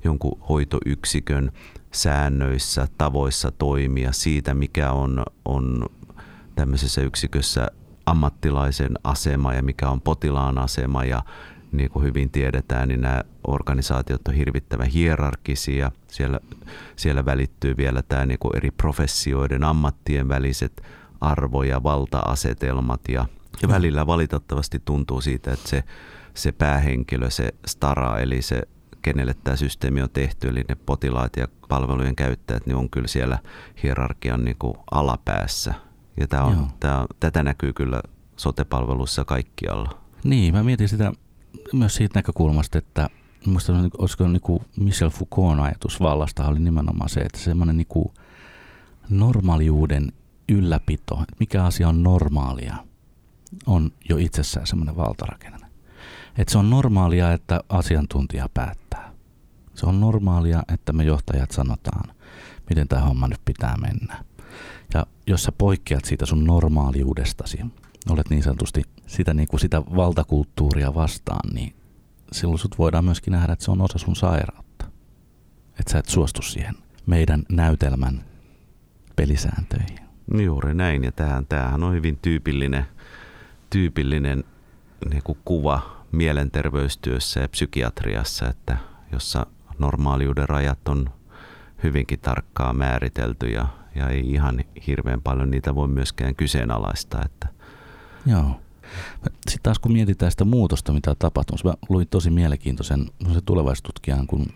[0.04, 1.52] jonkun hoitoyksikön
[1.92, 5.86] säännöissä, tavoissa toimia, siitä mikä on, on
[6.56, 7.68] tämmöisessä yksikössä
[8.06, 11.04] ammattilaisen asema ja mikä on potilaan asema.
[11.04, 11.24] Ja
[11.72, 15.92] niin kuin hyvin tiedetään, niin nämä organisaatiot on hirvittävän hierarkisia.
[16.08, 16.40] Siellä,
[16.96, 20.82] siellä välittyy vielä tämä niin kuin eri professioiden, ammattien väliset
[21.22, 23.02] arvo- ja valta-asetelmat.
[23.10, 23.26] Ja,
[23.62, 25.84] ja välillä valitettavasti tuntuu siitä, että se,
[26.34, 28.62] se päähenkilö, se stara, eli se
[29.02, 33.40] kenelle tämä systeemi on tehty, eli ne potilaat ja palvelujen käyttäjät, niin on kyllä siellä
[33.84, 35.74] hierarkian niin kuin alapäässä.
[36.20, 38.02] Ja tämä on, tämä, tätä näkyy kyllä
[38.36, 39.98] sotepalveluissa kaikkialla.
[40.24, 41.12] Niin, mä mietin sitä
[41.74, 43.10] myös siitä näkökulmasta, että
[43.48, 48.14] Minusta olisiko niin kuin Michel Foucault ajatus vallasta oli nimenomaan se, että semmoinen niin kuin
[49.10, 50.12] normaaliuden
[50.50, 52.76] ylläpito, että mikä asia on normaalia,
[53.66, 55.67] on jo itsessään semmoinen valtarakenne.
[56.38, 59.12] Että se on normaalia, että asiantuntija päättää.
[59.76, 62.16] Se on normaalia, että me johtajat sanotaan,
[62.70, 64.24] miten tämä homma nyt pitää mennä.
[64.94, 67.60] Ja jos sä poikkeat siitä sun normaaliudestasi,
[68.10, 71.76] olet niin sanotusti sitä, niin kuin sitä valtakulttuuria vastaan, niin
[72.32, 74.86] silloin sut voidaan myöskin nähdä, että se on osa sun sairautta.
[75.80, 78.24] Että sä et suostu siihen meidän näytelmän
[79.16, 80.00] pelisääntöihin.
[80.44, 82.86] Juuri näin, ja tämähän, tämähän on hyvin tyypillinen,
[83.70, 84.44] tyypillinen
[85.10, 88.78] niin kuin kuva mielenterveystyössä ja psykiatriassa, että
[89.12, 89.46] jossa
[89.80, 91.10] normaaliuden rajat on
[91.84, 97.22] hyvinkin tarkkaan määritelty ja, ja ei ihan hirveän paljon niitä voi myöskään kyseenalaistaa.
[97.26, 97.48] Että.
[98.26, 98.62] Joo.
[99.24, 103.06] Sitten taas kun mietitään sitä muutosta, mitä on tapahtunut, mä luin tosi mielenkiintoisen
[103.46, 104.54] tulevaisuustutkijan kuin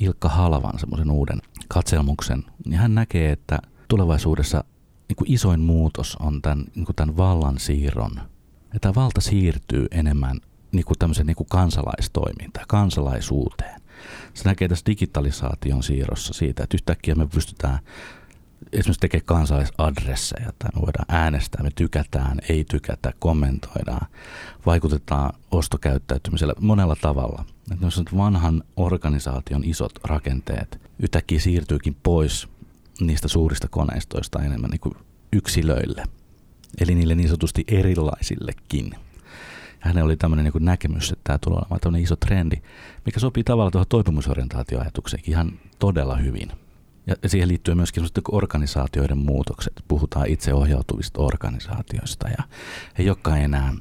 [0.00, 4.64] Ilkka Halvan semmoisen uuden katselmuksen, niin hän näkee, että tulevaisuudessa
[5.08, 8.20] niin kuin isoin muutos on tämän, niin kuin tämän vallan siirron.
[8.74, 10.40] Että valta siirtyy enemmän
[10.72, 13.80] niin kuin tämmöisen niin kuin kansalaistoimintaan, kansalaisuuteen.
[14.34, 17.78] Se näkee tässä digitalisaation siirrossa siitä, että yhtäkkiä me pystytään
[18.72, 24.06] esimerkiksi tekemään kansalaisadresseja, tai me voidaan äänestää, me tykätään, ei tykätä, kommentoidaan,
[24.66, 27.44] vaikutetaan ostokäyttäytymisellä monella tavalla.
[27.72, 32.48] Että jos vanhan organisaation isot rakenteet yhtäkkiä siirtyykin pois
[33.00, 34.94] niistä suurista koneistoista enemmän niin kuin
[35.32, 36.04] yksilöille,
[36.80, 38.94] eli niille niin sanotusti erilaisillekin
[39.82, 42.56] hänellä oli tämmöinen niin näkemys, että tämä tulee olemaan tämmöinen iso trendi,
[43.06, 46.52] mikä sopii tavallaan tuohon toipumusorientaatioajatukseen ihan todella hyvin.
[47.06, 49.72] Ja siihen liittyy myöskin organisaatioiden muutokset.
[49.88, 52.44] Puhutaan itseohjautuvista organisaatioista ja
[52.98, 53.74] ei olekaan enää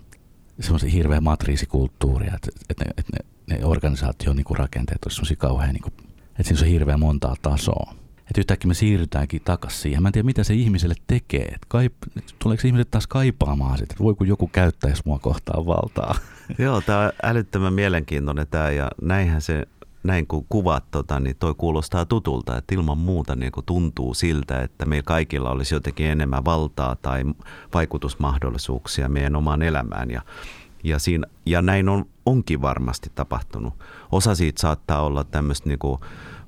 [0.60, 3.12] semmoisia hirveä matriisikulttuuria, että, että, ne, että
[3.48, 5.94] ne, ne organisaation niin rakenteet olisivat semmoisia kauhean, niin kuin,
[6.40, 7.96] että siinä on hirveän montaa tasoa.
[8.32, 10.02] Että yhtäkkiä me siirrytäänkin takaisin siihen.
[10.02, 11.46] Mä en tiedä, mitä se ihmiselle tekee.
[11.46, 11.94] Että kaip,
[12.40, 16.16] tuleeko ihmiset taas kaipaamaan sitä, että voi kun joku käyttäisi mua kohtaan valtaa.
[16.58, 19.68] Joo, tämä on älyttömän mielenkiintoinen tämä ja näinhän se
[20.04, 24.86] näin kun kuvat, tota, niin toi kuulostaa tutulta, että ilman muuta niin tuntuu siltä, että
[24.86, 27.24] meillä kaikilla olisi jotenkin enemmän valtaa tai
[27.74, 30.12] vaikutusmahdollisuuksia meidän omaan elämään.
[30.12, 30.22] Ja,
[30.84, 33.74] Ja, siinä, ja näin on, onkin varmasti tapahtunut.
[34.12, 36.00] Osa siitä saattaa olla tämmöistä niinku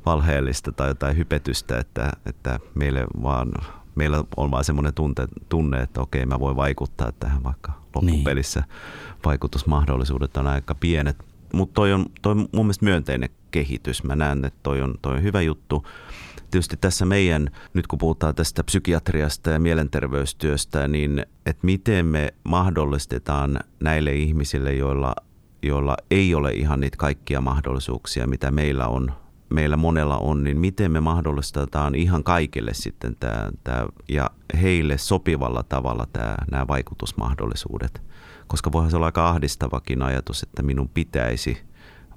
[0.05, 3.51] valheellista tai jotain hypetystä, että, että meille vaan,
[3.95, 8.59] meillä on vaan semmoinen tunte, tunne, että okei mä voin vaikuttaa tähän vaikka loppupelissä.
[8.59, 8.69] Niin.
[9.25, 11.17] Vaikutusmahdollisuudet on aika pienet.
[11.53, 14.03] Mutta toi on, toi on mun mielestä myönteinen kehitys.
[14.03, 15.85] Mä näen, että toi on, toi on hyvä juttu
[16.53, 23.59] tietysti tässä meidän, nyt kun puhutaan tästä psykiatriasta ja mielenterveystyöstä, niin että miten me mahdollistetaan
[23.79, 25.15] näille ihmisille, joilla,
[25.61, 29.11] joilla ei ole ihan niitä kaikkia mahdollisuuksia, mitä meillä on,
[29.53, 34.29] meillä monella on, niin miten me mahdollistetaan ihan kaikille sitten tämä, tämä ja
[34.61, 38.01] heille sopivalla tavalla tämä, nämä vaikutusmahdollisuudet.
[38.47, 41.57] Koska voihan se olla aika ahdistavakin ajatus, että minun pitäisi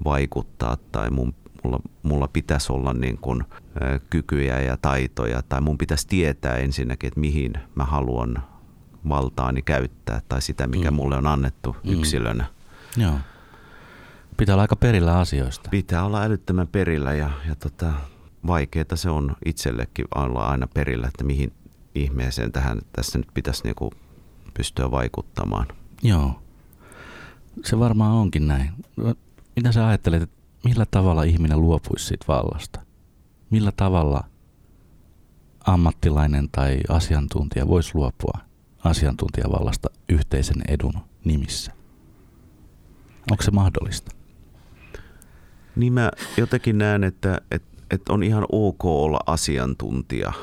[0.05, 5.77] vaikuttaa tai mun mulla, mulla pitäisi olla niin kuin, ä, kykyjä ja taitoja tai mun
[5.77, 8.43] pitäisi tietää ensinnäkin, että mihin mä haluan
[9.09, 10.95] valtaani käyttää tai sitä, mikä mm.
[10.95, 11.93] mulle on annettu mm.
[11.93, 12.45] yksilönä.
[12.97, 13.13] Joo.
[14.37, 15.69] Pitää olla aika perillä asioista.
[15.69, 17.93] Pitää olla älyttömän perillä ja, ja tota,
[18.47, 21.53] vaikeaa se on itsellekin olla aina perillä, että mihin
[21.95, 23.91] ihmeeseen tähän tässä nyt pitäisi niinku
[24.53, 25.67] pystyä vaikuttamaan.
[26.03, 26.41] Joo,
[27.63, 28.71] se varmaan onkin näin.
[29.55, 32.81] Mitä sä ajattelet, että millä tavalla ihminen luopuisi siitä vallasta?
[33.49, 34.23] Millä tavalla
[35.65, 38.39] ammattilainen tai asiantuntija voisi luopua
[38.83, 41.71] asiantuntijavallasta yhteisen edun nimissä?
[43.31, 44.16] Onko se mahdollista?
[45.77, 50.33] Niin mä jotenkin näen, että, että, että on ihan ok olla asiantuntija.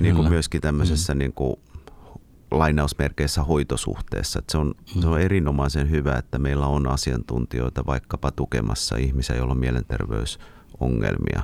[0.00, 1.18] Niin kuin myöskin tämmöisessä mm.
[1.18, 1.56] niin kuin
[2.50, 4.38] lainausmerkeissä hoitosuhteessa.
[4.38, 5.00] Että se, on, mm.
[5.02, 11.42] se on erinomaisen hyvä, että meillä on asiantuntijoita vaikkapa tukemassa ihmisiä, joilla on mielenterveysongelmia.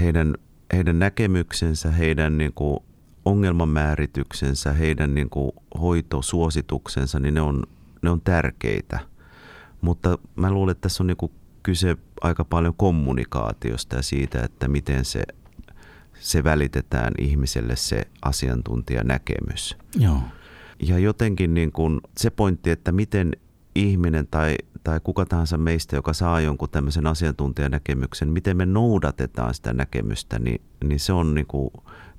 [0.00, 0.34] Heidän,
[0.72, 2.80] heidän näkemyksensä, heidän niin kuin
[3.24, 7.62] ongelmanmäärityksensä, heidän niin kuin hoitosuosituksensa, niin ne on,
[8.02, 8.98] ne on tärkeitä.
[9.80, 11.32] Mutta mä luulen, että tässä on niin kuin
[11.68, 15.22] kyse aika paljon kommunikaatiosta ja siitä, että miten se,
[16.20, 19.76] se välitetään ihmiselle se asiantuntijanäkemys.
[19.96, 20.20] Joo.
[20.82, 23.32] Ja jotenkin niin kuin se pointti, että miten
[23.74, 29.72] ihminen tai, tai kuka tahansa meistä, joka saa jonkun tämmöisen asiantuntijanäkemyksen, miten me noudatetaan sitä
[29.72, 31.70] näkemystä, niin, niin se on niin kuin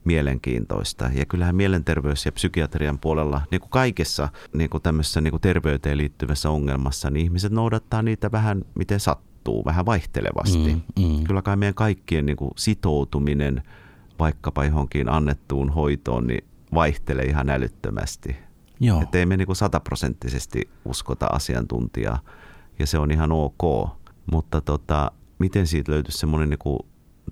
[0.04, 1.10] mielenkiintoista.
[1.14, 5.98] Ja kyllähän mielenterveys- ja psykiatrian puolella, niin kuin kaikessa niin kuin tämmöisessä niin kuin terveyteen
[5.98, 9.29] liittyvässä ongelmassa, niin ihmiset noudattaa niitä vähän miten sattuu,
[9.66, 10.74] vähän vaihtelevasti.
[10.98, 11.24] Mm, mm.
[11.24, 13.64] Kyllä kai meidän kaikkien niin kuin sitoutuminen
[14.20, 18.36] vaikkapa johonkin annettuun hoitoon, niin vaihtelee ihan älyttömästi.
[18.80, 19.02] Joo.
[19.02, 22.20] Että ei me niin sataprosenttisesti uskota asiantuntijaa
[22.80, 23.90] ja se on ihan ok.
[24.32, 26.80] Mutta tota, miten siitä löytyisi semmoinen niin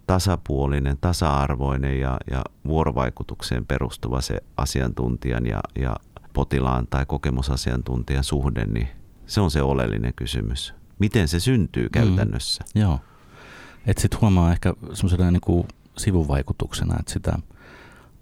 [0.08, 5.96] tasapuolinen, tasa-arvoinen ja, ja vuorovaikutukseen perustuva se asiantuntijan ja, ja
[6.34, 8.88] potilaan tai kokemusasiantuntijan suhde, niin
[9.26, 10.74] se on se oleellinen kysymys.
[10.99, 11.91] Miten se syntyy mm.
[11.91, 12.63] käytännössä?
[12.75, 12.99] Mm, joo.
[13.88, 15.65] Että sitten huomaa ehkä semmoisena niin
[15.97, 17.39] sivuvaikutuksena, että sitä–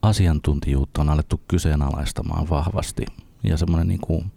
[0.09, 3.05] asiantuntijuutta on alettu kyseenalaistamaan vahvasti.
[3.43, 4.31] Ja semmoinen niin kuin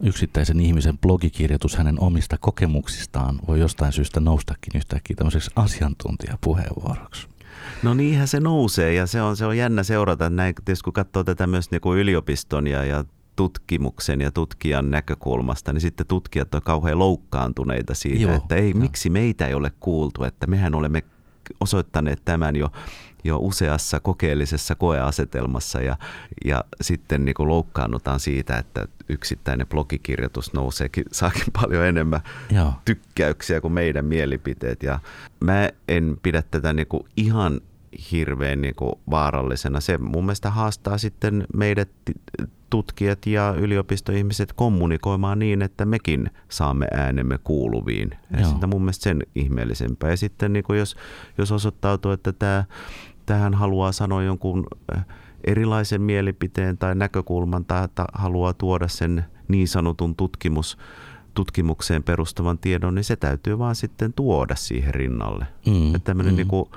[0.00, 7.28] yksittäisen ihmisen blogikirjoitus hänen omista kokemuksistaan voi jostain syystä noustakin yhtäkkiä tämmöiseksi asiantuntijapuheenvuoroksi.
[7.82, 11.24] No niinhän se nousee ja se on, se on jännä seurata näin, tietysti kun katsoo
[11.24, 13.04] tätä myös niin kuin yliopiston ja, ja
[13.38, 18.80] tutkimuksen ja tutkijan näkökulmasta, niin sitten tutkijat on kauhean loukkaantuneita siitä, Joo, että ei, no.
[18.80, 21.02] miksi meitä ei ole kuultu, että mehän olemme
[21.60, 22.68] osoittaneet tämän jo
[23.24, 25.96] jo useassa kokeellisessa koeasetelmassa ja,
[26.44, 32.20] ja sitten niin kuin loukkaannutaan siitä, että yksittäinen blogikirjoitus nouseekin, saakin paljon enemmän
[32.50, 32.72] Joo.
[32.84, 34.82] tykkäyksiä kuin meidän mielipiteet.
[34.82, 35.00] Ja
[35.40, 37.60] mä en pidä tätä niin kuin ihan
[38.12, 39.80] hirveän niin kuin vaarallisena.
[39.80, 41.90] Se mun mielestä haastaa sitten meidät
[42.70, 48.10] tutkijat ja yliopistoihmiset kommunikoimaan niin, että mekin saamme äänemme kuuluviin.
[48.38, 50.10] Ja sitten mun mielestä sen ihmeellisempää.
[50.10, 50.96] Ja sitten niin jos,
[51.38, 52.64] jos osoittautuu, että tämä,
[53.26, 55.06] tähän haluaa sanoa jonkun äh,
[55.44, 60.78] erilaisen mielipiteen tai näkökulman tai että haluaa tuoda sen niin sanotun tutkimus,
[61.34, 65.46] tutkimukseen perustuvan tiedon, niin se täytyy vaan sitten tuoda siihen rinnalle.
[65.66, 66.36] Mm, että tämmöinen mm.
[66.36, 66.70] niin kuin,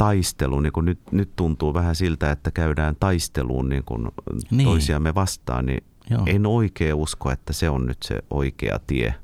[0.00, 4.08] taistelu, niin kuin nyt, nyt tuntuu vähän siltä, että käydään taisteluun niin kuin
[4.50, 4.64] niin.
[4.68, 6.22] toisiamme vastaan, niin Joo.
[6.26, 9.14] en oikein usko, että se on nyt se oikea tie.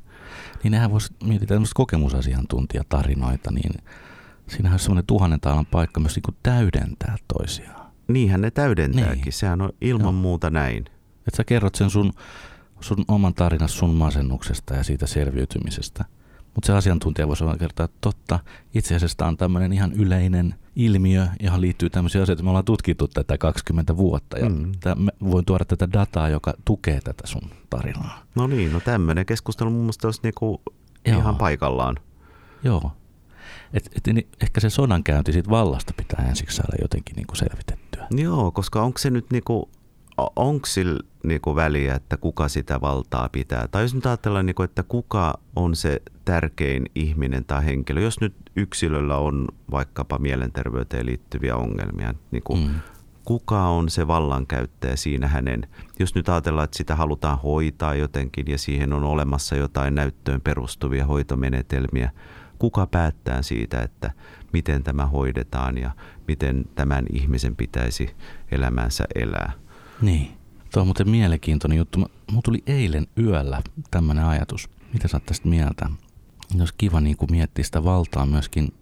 [0.62, 3.73] Niin nehän voisi miettiä tämmöistä kokemusasiantuntijatarinoita, niin
[4.49, 7.93] siinähän on semmoinen tuhannen taalan paikka myös niin kuin täydentää toisiaan.
[8.09, 9.33] Niinhän ne täydentääkin, niin.
[9.33, 10.12] sehän on ilman Joo.
[10.12, 10.85] muuta näin.
[11.27, 12.12] Että sä kerrot sen sun,
[12.81, 16.05] sun oman tarinan sun masennuksesta ja siitä selviytymisestä.
[16.57, 18.38] Mutta se asiantuntija voisi olla kertoa, että totta,
[18.75, 22.42] itse asiassa tämä on tämmöinen ihan yleinen ilmiö, johon liittyy tämmöisiä asioita.
[22.42, 24.73] Me ollaan tutkittu tätä 20 vuotta ja mm.
[24.81, 28.23] tämä, voin tuoda tätä dataa, joka tukee tätä sun tarinaa.
[28.35, 30.62] No niin, no tämmöinen keskustelu mun mielestä olisi niinku
[31.05, 31.97] ihan paikallaan.
[32.62, 32.92] Joo.
[33.73, 38.07] Et, et, niin ehkä se sodankäynti siitä vallasta pitää ensiksi saada jotenkin niinku selvitettyä.
[38.11, 39.71] Joo, koska onko se nyt niinku
[40.37, 43.69] onko sillä niinku väliä, että kuka sitä valtaa pitää?
[43.69, 48.35] Tai jos nyt ajatellaan, niinku, että kuka on se tärkein ihminen tai henkilö, jos nyt
[48.57, 52.75] yksilöllä on vaikkapa mielenterveyteen liittyviä ongelmia, niinku, mm.
[53.25, 58.59] kuka on se vallankäyttäjä siinä hänen, jos nyt ajatellaan, että sitä halutaan hoitaa jotenkin ja
[58.59, 62.11] siihen on olemassa jotain näyttöön perustuvia hoitomenetelmiä,
[62.59, 64.11] kuka päättää siitä, että
[64.53, 65.91] miten tämä hoidetaan ja
[66.29, 68.15] miten tämän ihmisen pitäisi
[68.51, 69.66] elämänsä elää?
[70.03, 70.37] Niin.
[70.73, 71.99] Tuo on muuten mielenkiintoinen juttu.
[71.99, 74.71] Mulla tuli eilen yöllä tämmöinen ajatus.
[74.93, 75.91] Mitä sä oot tästä mieltä?
[76.61, 78.75] Olisi kiva niin kuin miettiä sitä valtaa myöskin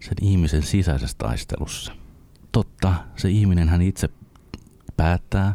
[0.00, 1.92] sen ihmisen sisäisessä taistelussa.
[2.52, 4.08] Totta, se ihminen hän itse
[4.96, 5.54] päättää,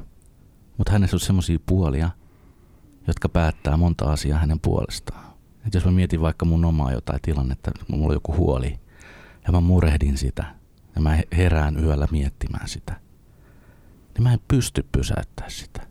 [0.78, 2.10] mutta hänessä on semmoisia puolia,
[3.08, 5.34] jotka päättää monta asiaa hänen puolestaan.
[5.68, 8.80] Et jos mä mietin vaikka mun omaa jotain tilannetta, mulla on joku huoli,
[9.46, 10.56] ja mä murehdin sitä,
[10.96, 13.00] ja mä herään yöllä miettimään sitä–
[14.20, 15.88] niin mä en pysty pysäyttämään sitä.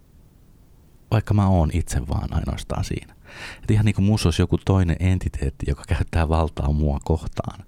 [1.11, 3.15] Vaikka mä oon itse vaan ainoastaan siinä.
[3.63, 7.65] Et ihan niin kuin musta olisi joku toinen entiteetti, joka käyttää valtaa mua kohtaan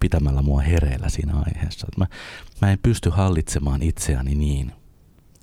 [0.00, 1.86] pitämällä mua hereillä siinä aiheessa.
[1.98, 2.06] mä,
[2.60, 4.72] mä en pysty hallitsemaan itseäni niin,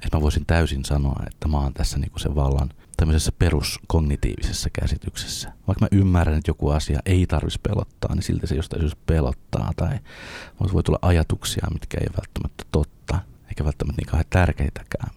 [0.04, 4.70] että mä voisin täysin sanoa, että mä oon tässä niin kuin sen vallan tämmöisessä peruskognitiivisessa
[4.74, 5.54] käsityksessä.
[5.68, 9.72] Vaikka mä ymmärrän, että joku asia ei tarvitsisi pelottaa, niin silti se jostain syystä pelottaa.
[9.76, 10.00] Tai
[10.74, 15.10] voi tulla ajatuksia, mitkä ei välttämättä totta eikä välttämättä niin kauhean tärkeitäkään.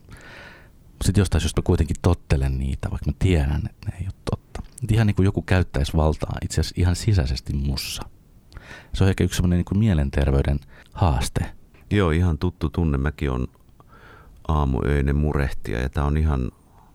[1.04, 4.62] Sitten jostain syystä mä kuitenkin tottelen niitä, vaikka mä tiedän, että ne ei ole totta.
[4.84, 8.02] Et ihan niin kuin joku käyttäisi valtaa itse asiassa ihan sisäisesti mussa.
[8.92, 10.60] Se on ehkä yksi sellainen niin mielenterveyden
[10.92, 11.46] haaste.
[11.90, 12.98] Joo, ihan tuttu tunne.
[12.98, 13.46] Mäkin on
[14.48, 16.50] aamuöinen murehtija ja tämä on ihan,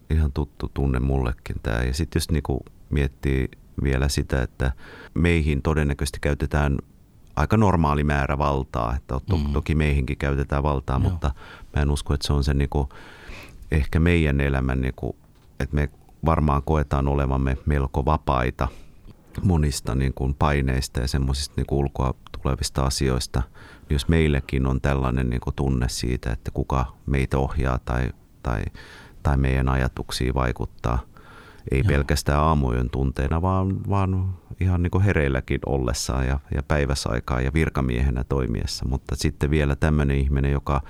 [0.10, 1.82] ihan tuttu tunne mullekin tämä.
[1.84, 2.44] Ja sitten jos niin
[2.90, 3.50] miettii
[3.84, 4.72] vielä sitä, että
[5.14, 6.78] meihin todennäköisesti käytetään
[7.40, 8.96] aika normaali määrä valtaa.
[8.96, 9.54] Että to, mm.
[9.54, 11.10] Toki meihinkin käytetään valtaa, Joo.
[11.10, 11.32] mutta
[11.76, 12.90] mä en usko, että se on se niin kuin,
[13.72, 15.16] ehkä meidän elämän, niin kuin,
[15.60, 15.90] että me
[16.26, 18.68] varmaan koetaan olevamme melko vapaita
[19.44, 23.42] monista niin kuin paineista ja semmoisista niin ulkoa tulevista asioista.
[23.90, 28.10] Jos meilläkin on tällainen niin kuin tunne siitä, että kuka meitä ohjaa tai,
[28.44, 28.64] tai,
[29.24, 31.00] tai meidän ajatuksiin vaikuttaa,
[31.72, 31.88] ei Joo.
[31.88, 38.24] pelkästään aamujen tunteena, vaan, vaan ihan niin kuin hereilläkin ollessaan ja, ja päiväsaikaa ja virkamiehenä
[38.24, 38.86] toimiessa.
[38.86, 40.82] Mutta sitten vielä tämmöinen ihminen, joka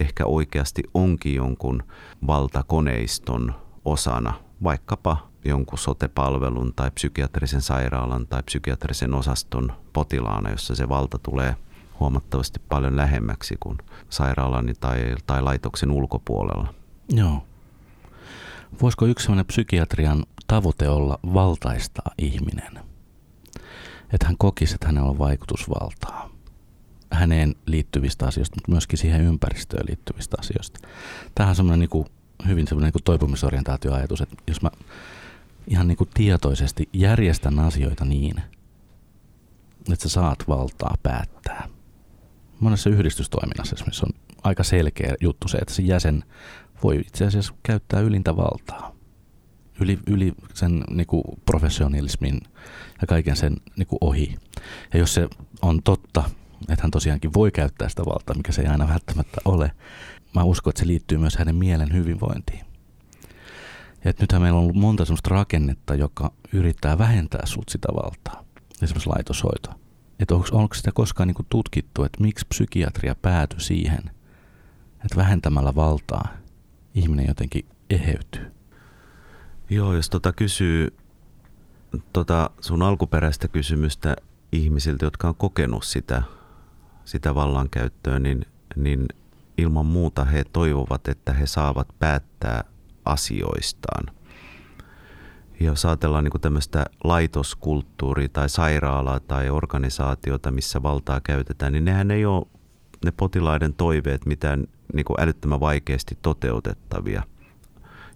[0.00, 1.82] ehkä oikeasti onkin jonkun
[2.26, 4.32] valtakoneiston osana,
[4.62, 11.56] vaikkapa jonkun sotepalvelun tai psykiatrisen sairaalan tai psykiatrisen osaston potilaana, jossa se valta tulee
[12.00, 16.74] huomattavasti paljon lähemmäksi kuin sairaalan tai, tai laitoksen ulkopuolella.
[17.08, 17.46] Joo.
[18.82, 22.80] Voisiko yksi sellainen psykiatrian tavoite olla valtaistaa ihminen?
[24.12, 26.34] Että hän kokisi, että hänellä on vaikutusvaltaa
[27.14, 30.80] häneen liittyvistä asioista, mutta myöskin siihen ympäristöön liittyvistä asioista.
[31.34, 32.06] Tähän on semmoinen niin kuin,
[32.48, 34.70] hyvin semmoinen niin toipumisorientaatioajatus, että jos mä
[35.68, 38.36] ihan niin kuin tietoisesti järjestän asioita niin,
[39.92, 41.68] että sä saat valtaa päättää.
[42.60, 46.24] Monessa yhdistystoiminnassa esimerkiksi on aika selkeä juttu se, että se jäsen
[46.82, 48.94] voi itse asiassa käyttää ylintä valtaa.
[49.80, 52.40] Yli, yli sen niin kuin professionalismin
[53.00, 54.36] ja kaiken sen niin kuin ohi.
[54.92, 55.28] Ja jos se
[55.62, 56.24] on totta,
[56.68, 59.70] että hän tosiaankin voi käyttää sitä valtaa, mikä se ei aina välttämättä ole,
[60.34, 62.64] mä uskon, että se liittyy myös hänen mielen hyvinvointiin.
[64.04, 68.44] Ja että nythän meillä on ollut monta sellaista rakennetta, joka yrittää vähentää sut sitä valtaa.
[68.82, 69.70] Esimerkiksi laitoshoito.
[70.18, 74.10] Että onko, onko sitä koskaan niin tutkittu, että miksi psykiatria päätyi siihen,
[75.04, 76.28] että vähentämällä valtaa
[76.94, 78.52] ihminen jotenkin eheytyy.
[79.70, 80.96] Joo, jos tota kysyy
[82.12, 84.16] tota sun alkuperäistä kysymystä
[84.52, 86.22] ihmisiltä, jotka on kokenut sitä,
[87.04, 89.06] sitä vallankäyttöä, niin, niin
[89.58, 92.64] ilman muuta he toivovat, että he saavat päättää
[93.04, 94.14] asioistaan.
[95.60, 102.10] Ja jos ajatellaan niin tämmöistä laitoskulttuuria tai sairaalaa tai organisaatiota, missä valtaa käytetään, niin nehän
[102.10, 102.46] ei ole
[103.04, 107.22] ne potilaiden toiveet mitään niin kuin älyttömän vaikeasti toteutettavia.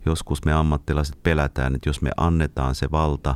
[0.07, 3.35] Joskus me ammattilaiset pelätään, että jos me annetaan se valta,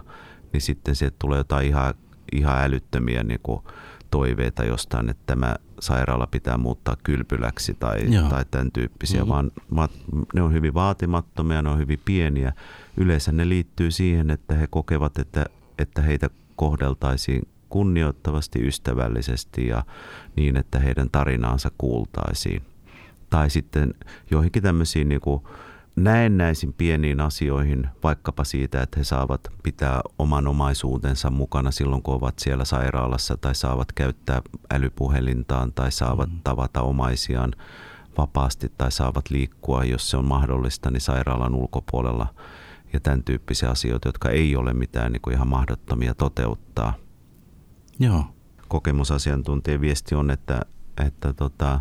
[0.52, 1.94] niin sitten sieltä tulee jotain ihan,
[2.32, 3.62] ihan älyttömiä niin kuin
[4.10, 9.32] toiveita jostain, että tämä sairaala pitää muuttaa kylpyläksi tai, tai tämän tyyppisiä, mm-hmm.
[9.32, 9.88] vaan, vaan
[10.34, 12.52] ne on hyvin vaatimattomia, ne on hyvin pieniä.
[12.96, 15.46] Yleensä ne liittyy siihen, että he kokevat, että,
[15.78, 19.84] että heitä kohdeltaisiin kunnioittavasti, ystävällisesti ja
[20.36, 22.62] niin, että heidän tarinaansa kuultaisiin.
[23.32, 23.94] Tai sitten
[24.30, 25.42] joihinkin tämmöisiin niin kuin
[25.96, 32.38] näennäisin pieniin asioihin, vaikkapa siitä, että he saavat pitää oman omaisuutensa mukana silloin, kun ovat
[32.38, 36.40] siellä sairaalassa tai saavat käyttää älypuhelintaan tai saavat mm.
[36.44, 37.52] tavata omaisiaan
[38.18, 42.26] vapaasti tai saavat liikkua, jos se on mahdollista, niin sairaalan ulkopuolella
[42.92, 46.94] ja tämän tyyppisiä asioita, jotka ei ole mitään niin kuin ihan mahdottomia toteuttaa.
[47.98, 48.24] Joo.
[48.68, 50.60] Kokemusasiantuntijan viesti on, että,
[51.06, 51.80] että, tota,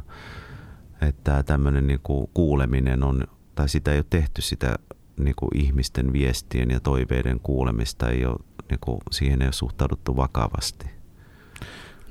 [1.01, 3.23] että tämmöinen niin kuin kuuleminen on
[3.55, 4.75] tai sitä ei ole tehty sitä
[5.19, 8.37] niin kuin ihmisten viestien ja toiveiden kuulemista, ei ole,
[8.69, 10.85] niin kuin, siihen ei ole suhtauduttu vakavasti.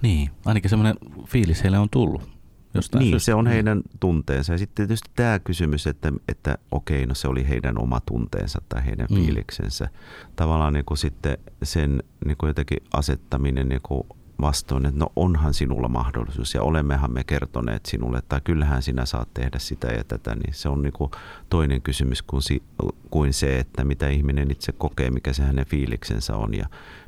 [0.02, 0.94] Niin, ainakin semmoinen
[1.26, 2.40] fiilis heille on tullut.
[2.74, 3.24] Jostain niin, syystä.
[3.24, 4.52] se on heidän tunteensa.
[4.52, 8.86] Ja sitten tietysti tämä kysymys, että, että okei, no se oli heidän oma tunteensa tai
[8.86, 9.16] heidän mm.
[9.16, 9.88] fiiliksensä.
[10.36, 14.02] Tavallaan niin kuin sitten sen niin kuin jotenkin asettaminen niin kuin
[14.40, 19.34] vastoin, että no onhan sinulla mahdollisuus ja olemmehan me kertoneet sinulle tai kyllähän sinä saat
[19.34, 21.10] tehdä sitä ja tätä, niin se on niin kuin
[21.50, 22.62] toinen kysymys kuin, si,
[23.10, 26.66] kuin se, että mitä ihminen itse kokee, mikä se hänen fiiliksensä on ja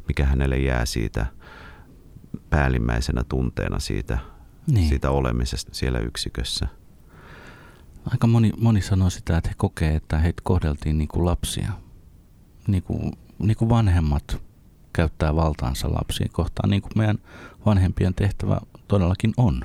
[0.09, 1.27] mikä hänelle jää siitä
[2.51, 4.19] päällimmäisenä tunteena siitä,
[4.67, 4.89] niin.
[4.89, 6.69] siitä olemisesta siellä yksikössä.
[8.11, 11.73] Aika moni, moni sanoo sitä, että he kokee, että heitä kohdeltiin niin kuin lapsia,
[12.67, 14.43] niin kuin, niin kuin vanhemmat
[14.93, 17.19] käyttää valtaansa lapsiin kohtaan, niin kuin meidän
[17.67, 19.65] vanhempien tehtävä todellakin on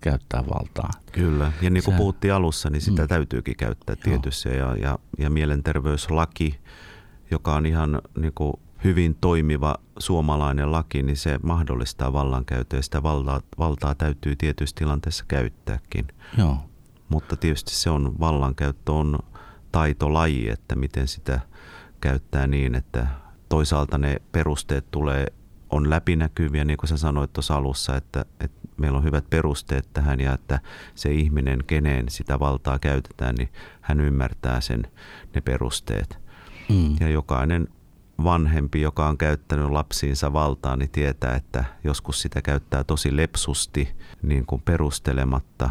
[0.00, 0.90] käyttää valtaa.
[1.12, 3.08] Kyllä, ja niin kuin Se, puhuttiin alussa, niin sitä mm.
[3.08, 4.48] täytyykin käyttää tietysti.
[4.48, 6.60] Ja, ja, ja mielenterveyslaki,
[7.30, 8.52] joka on ihan niin kuin
[8.84, 15.24] hyvin toimiva suomalainen laki, niin se mahdollistaa vallankäyttöä ja sitä valtaa, valtaa täytyy tietyissä tilanteissa
[15.28, 16.06] käyttääkin.
[16.38, 16.56] Joo.
[17.08, 19.18] Mutta tietysti se on vallankäyttö on
[19.72, 21.40] taitolaji, että miten sitä
[22.00, 23.06] käyttää niin, että
[23.54, 25.26] toisaalta ne perusteet tulee,
[25.70, 30.20] on läpinäkyviä, niin kuin sä sanoit tuossa alussa, että, että meillä on hyvät perusteet tähän
[30.20, 30.60] ja että
[30.94, 33.48] se ihminen, keneen sitä valtaa käytetään, niin
[33.80, 34.86] hän ymmärtää sen,
[35.34, 36.18] ne perusteet.
[36.68, 36.96] Mm.
[37.00, 37.68] Ja jokainen
[38.24, 43.88] vanhempi, joka on käyttänyt lapsiinsa valtaa, niin tietää, että joskus sitä käyttää tosi lepsusti,
[44.22, 45.70] niin kuin perustelematta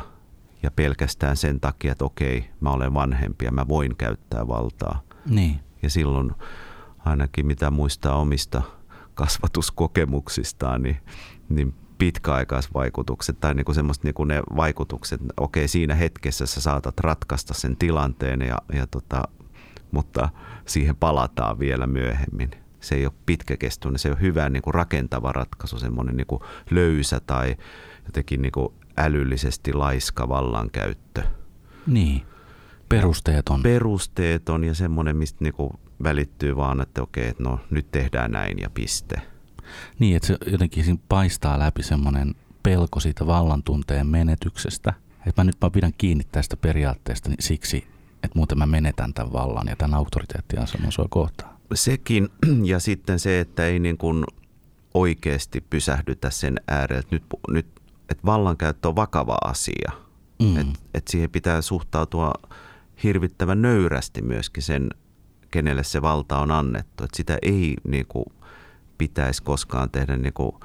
[0.63, 5.01] ja pelkästään sen takia, että okei, mä olen vanhempi ja mä voin käyttää valtaa.
[5.25, 5.59] Niin.
[5.81, 6.31] Ja silloin
[7.05, 8.61] ainakin mitä muistaa omista
[9.13, 10.97] kasvatuskokemuksistaan, niin,
[11.49, 16.99] niin pitkäaikaisvaikutukset tai niin kuin semmoista niin kuin ne vaikutukset, okei siinä hetkessä sä saatat
[16.99, 19.23] ratkaista sen tilanteen, ja, ja tota,
[19.91, 20.29] mutta
[20.65, 22.51] siihen palataan vielä myöhemmin.
[22.79, 26.41] Se ei ole pitkäkestoinen, se ei ole hyvä niin kuin rakentava ratkaisu, semmoinen niin kuin
[26.71, 27.55] löysä tai
[28.05, 31.23] jotenkin niin kuin älyllisesti laiska vallankäyttö.
[31.87, 32.21] Niin,
[32.89, 33.63] perusteeton.
[33.63, 35.73] Perusteeton ja semmoinen, mistä niin kuin
[36.03, 39.21] välittyy vaan, että okei, että no nyt tehdään näin ja piste.
[39.99, 44.93] Niin, että se jotenkin siinä paistaa läpi semmoinen pelko siitä vallantunteen menetyksestä.
[45.27, 47.87] Että mä nyt mä pidän kiinni tästä periaatteesta niin siksi,
[48.23, 51.53] että muuten mä menetän tämän vallan ja tämän auktoriteettiaseman sua kohtaan.
[51.73, 52.29] Sekin,
[52.71, 54.23] ja sitten se, että ei niin kuin
[54.93, 57.67] oikeasti pysähdytä sen äärelle, nyt, nyt
[58.09, 59.91] että vallankäyttö on vakava asia.
[60.43, 60.57] Mm.
[60.57, 62.33] Että et siihen pitää suhtautua
[63.03, 64.89] hirvittävän nöyrästi myöskin sen
[65.53, 67.03] kenelle se valta on annettu.
[67.03, 68.25] Että sitä ei niin kuin,
[68.97, 70.55] pitäisi koskaan tehdä niin kuin,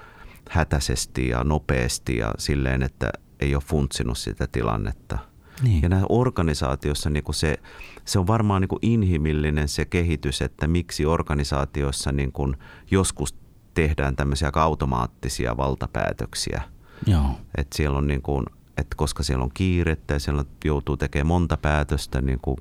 [0.50, 3.10] hätäisesti ja nopeasti ja silleen, että
[3.40, 5.18] ei ole funtsinut sitä tilannetta.
[5.62, 5.82] Niin.
[5.82, 7.58] Ja näissä organisaatioissa niin kuin se,
[8.04, 12.56] se on varmaan niin kuin inhimillinen se kehitys, että miksi organisaatioissa niin kuin
[12.90, 13.34] joskus
[13.74, 16.62] tehdään tämmöisiä automaattisia valtapäätöksiä.
[17.06, 17.40] Joo.
[17.56, 21.56] Et siellä on niin kuin, että koska siellä on kiirettä ja siellä joutuu tekemään monta
[21.56, 22.56] päätöstä niin kuin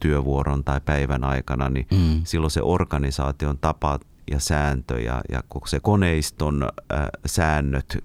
[0.00, 2.20] työvuoron tai päivän aikana, niin mm.
[2.24, 3.98] silloin se organisaation tapa
[4.30, 8.04] ja sääntö ja, ja se koneiston äh, säännöt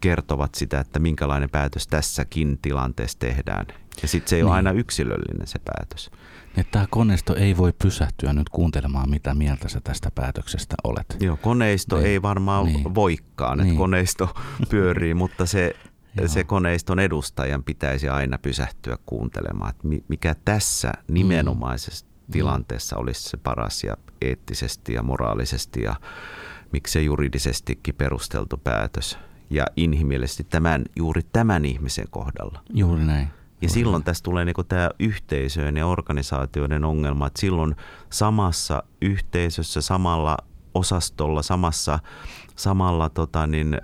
[0.00, 3.66] kertovat sitä, että minkälainen päätös tässäkin tilanteessa tehdään.
[4.02, 4.46] Ja sitten se ei niin.
[4.48, 6.10] ole aina yksilöllinen se päätös.
[6.56, 11.16] Että tämä koneisto ei voi pysähtyä nyt kuuntelemaan, mitä mieltä sä tästä päätöksestä olet.
[11.20, 12.06] Joo, koneisto niin.
[12.06, 12.94] ei varmaan niin.
[12.94, 13.78] voikaan, että niin.
[13.78, 14.34] koneisto
[14.70, 15.76] pyörii, mutta se
[16.26, 22.32] se koneiston edustajan pitäisi aina pysähtyä kuuntelemaan, että mikä tässä nimenomaisessa mm.
[22.32, 25.96] tilanteessa olisi se paras ja eettisesti ja moraalisesti ja
[26.72, 29.18] miksei juridisestikin perusteltu päätös.
[29.50, 32.62] Ja inhimillisesti tämän, juuri tämän ihmisen kohdalla.
[32.74, 33.28] Juuri näin.
[33.62, 37.76] Ja silloin tässä tulee niinku tämä yhteisöjen ja organisaatioiden ongelma, että silloin
[38.10, 40.36] samassa yhteisössä, samalla
[40.74, 41.98] osastolla, samassa,
[42.56, 43.78] samalla tota niin,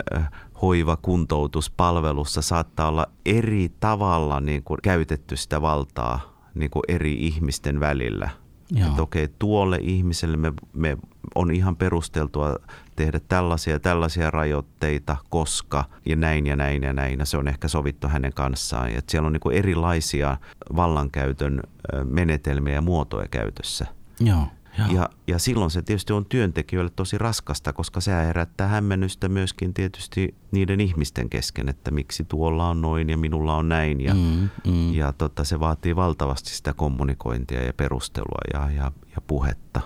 [0.61, 6.19] hoivakuntoutuspalvelussa saattaa olla eri tavalla niin kuin käytetty sitä valtaa
[6.55, 8.29] niin kuin eri ihmisten välillä.
[8.71, 8.89] Joo.
[8.89, 10.97] Että okei, tuolle ihmiselle me, me
[11.35, 12.55] on ihan perusteltua
[12.95, 17.19] tehdä tällaisia tällaisia rajoitteita, koska ja näin ja näin ja näin.
[17.19, 18.93] Ja se on ehkä sovittu hänen kanssaan.
[18.93, 20.37] Ja siellä on niin erilaisia
[20.75, 21.61] vallankäytön
[22.03, 23.85] menetelmiä ja muotoja käytössä.
[24.19, 24.47] Joo.
[24.77, 30.35] Ja, ja silloin se tietysti on työntekijöille tosi raskasta, koska se herättää hämmennystä myöskin tietysti
[30.51, 34.01] niiden ihmisten kesken, että miksi tuolla on noin ja minulla on näin.
[34.01, 34.93] Ja, mm, mm.
[34.93, 39.81] ja tota, se vaatii valtavasti sitä kommunikointia ja perustelua ja, ja, ja puhetta.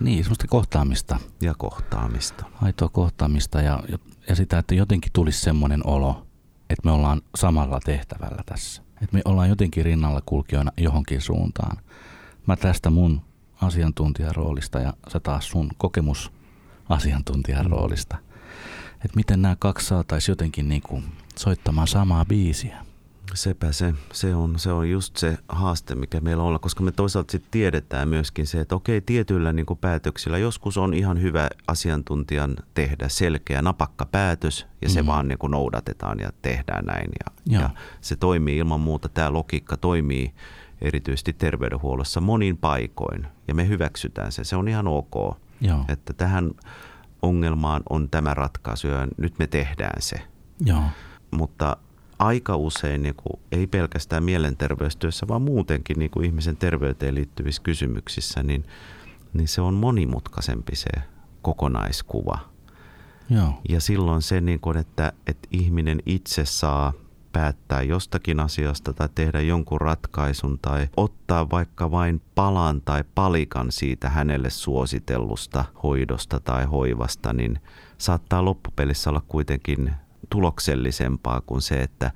[0.00, 1.18] Niin, semmoista kohtaamista.
[1.42, 2.44] Ja kohtaamista.
[2.62, 3.82] Aitoa kohtaamista ja,
[4.28, 6.26] ja sitä, että jotenkin tulisi semmoinen olo,
[6.70, 8.82] että me ollaan samalla tehtävällä tässä.
[9.02, 11.76] Että me ollaan jotenkin rinnalla kulkijoina johonkin suuntaan.
[12.46, 13.20] Mä tästä mun
[13.62, 16.32] asiantuntijan roolista ja sä taas sun kokemus
[16.88, 17.70] asiantuntijan mm.
[17.70, 18.16] roolista.
[18.94, 21.04] Että miten nämä kaksi saataisiin jotenkin niin kuin
[21.36, 22.88] soittamaan samaa biisiä.
[23.34, 27.32] Sepä se, se on, se on just se haaste, mikä meillä on, koska me toisaalta
[27.32, 32.56] sitten tiedetään myöskin se, että okei, tietyillä niin kuin päätöksillä joskus on ihan hyvä asiantuntijan
[32.74, 35.06] tehdä selkeä, napakka päätös ja se mm.
[35.06, 37.10] vaan niin kuin noudatetaan ja tehdään näin.
[37.24, 40.34] Ja, ja se toimii ilman muuta, tämä logiikka toimii
[40.80, 44.44] erityisesti terveydenhuollossa monin paikoin ja me hyväksytään se.
[44.44, 45.84] Se on ihan ok, Joo.
[45.88, 46.50] että tähän
[47.22, 50.16] ongelmaan on tämä ratkaisu ja nyt me tehdään se.
[50.60, 50.82] Joo.
[51.30, 51.76] Mutta
[52.18, 58.42] aika usein niin kuin, ei pelkästään mielenterveystyössä, vaan muutenkin niin kuin ihmisen terveyteen liittyvissä kysymyksissä,
[58.42, 58.64] niin,
[59.32, 60.90] niin se on monimutkaisempi se
[61.42, 62.38] kokonaiskuva.
[63.30, 63.60] Joo.
[63.68, 66.92] Ja silloin se, niin kuin, että, että ihminen itse saa–
[67.32, 74.08] päättää jostakin asiasta tai tehdä jonkun ratkaisun tai ottaa vaikka vain palan tai palikan siitä
[74.08, 77.60] hänelle suositellusta hoidosta tai hoivasta, niin
[77.98, 79.92] saattaa loppupelissä olla kuitenkin
[80.30, 82.10] tuloksellisempaa kuin se, että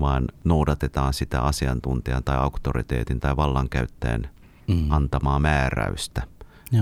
[0.00, 4.30] vaan noudatetaan sitä asiantuntijan tai auktoriteetin tai vallankäyttäjän
[4.68, 4.90] mm.
[4.90, 6.22] antamaa määräystä.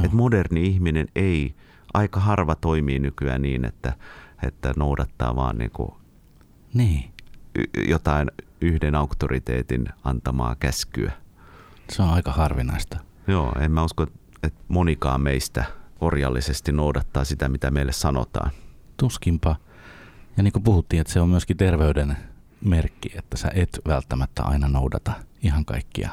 [0.05, 1.55] Et moderni ihminen ei,
[1.95, 3.93] aika harva toimii nykyään niin, että,
[4.43, 5.93] että noudattaa vaan niin kuin
[6.75, 7.12] niin
[7.89, 8.31] jotain
[8.61, 11.13] yhden auktoriteetin antamaa käskyä.
[11.93, 12.99] Se on aika harvinaista.
[13.27, 14.07] Joo, en mä usko,
[14.43, 15.65] että monikaan meistä
[16.01, 18.51] orjallisesti noudattaa sitä, mitä meille sanotaan.
[18.97, 19.57] Tuskinpa.
[20.37, 22.17] Ja niin kuin puhuttiin, että se on myöskin terveyden
[22.65, 26.11] merkki, että sä et välttämättä aina noudata ihan kaikkia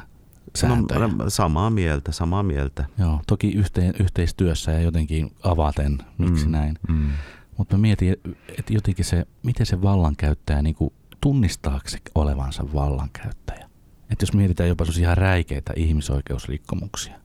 [0.56, 1.00] sääntöjä.
[1.00, 2.86] No, samaa mieltä, samaa mieltä.
[2.98, 6.80] Joo, toki yhteen, yhteistyössä ja jotenkin avaten, miksi mm, näin.
[6.90, 7.10] Mm.
[7.58, 8.16] Mutta mä mietin,
[8.58, 13.70] että jotenkin se, miten se vallankäyttäjä niin kuin tunnistaako se olevansa vallankäyttäjä?
[14.10, 17.16] Että jos mietitään jopa ihan räikeitä ihmisoikeusrikkomuksia,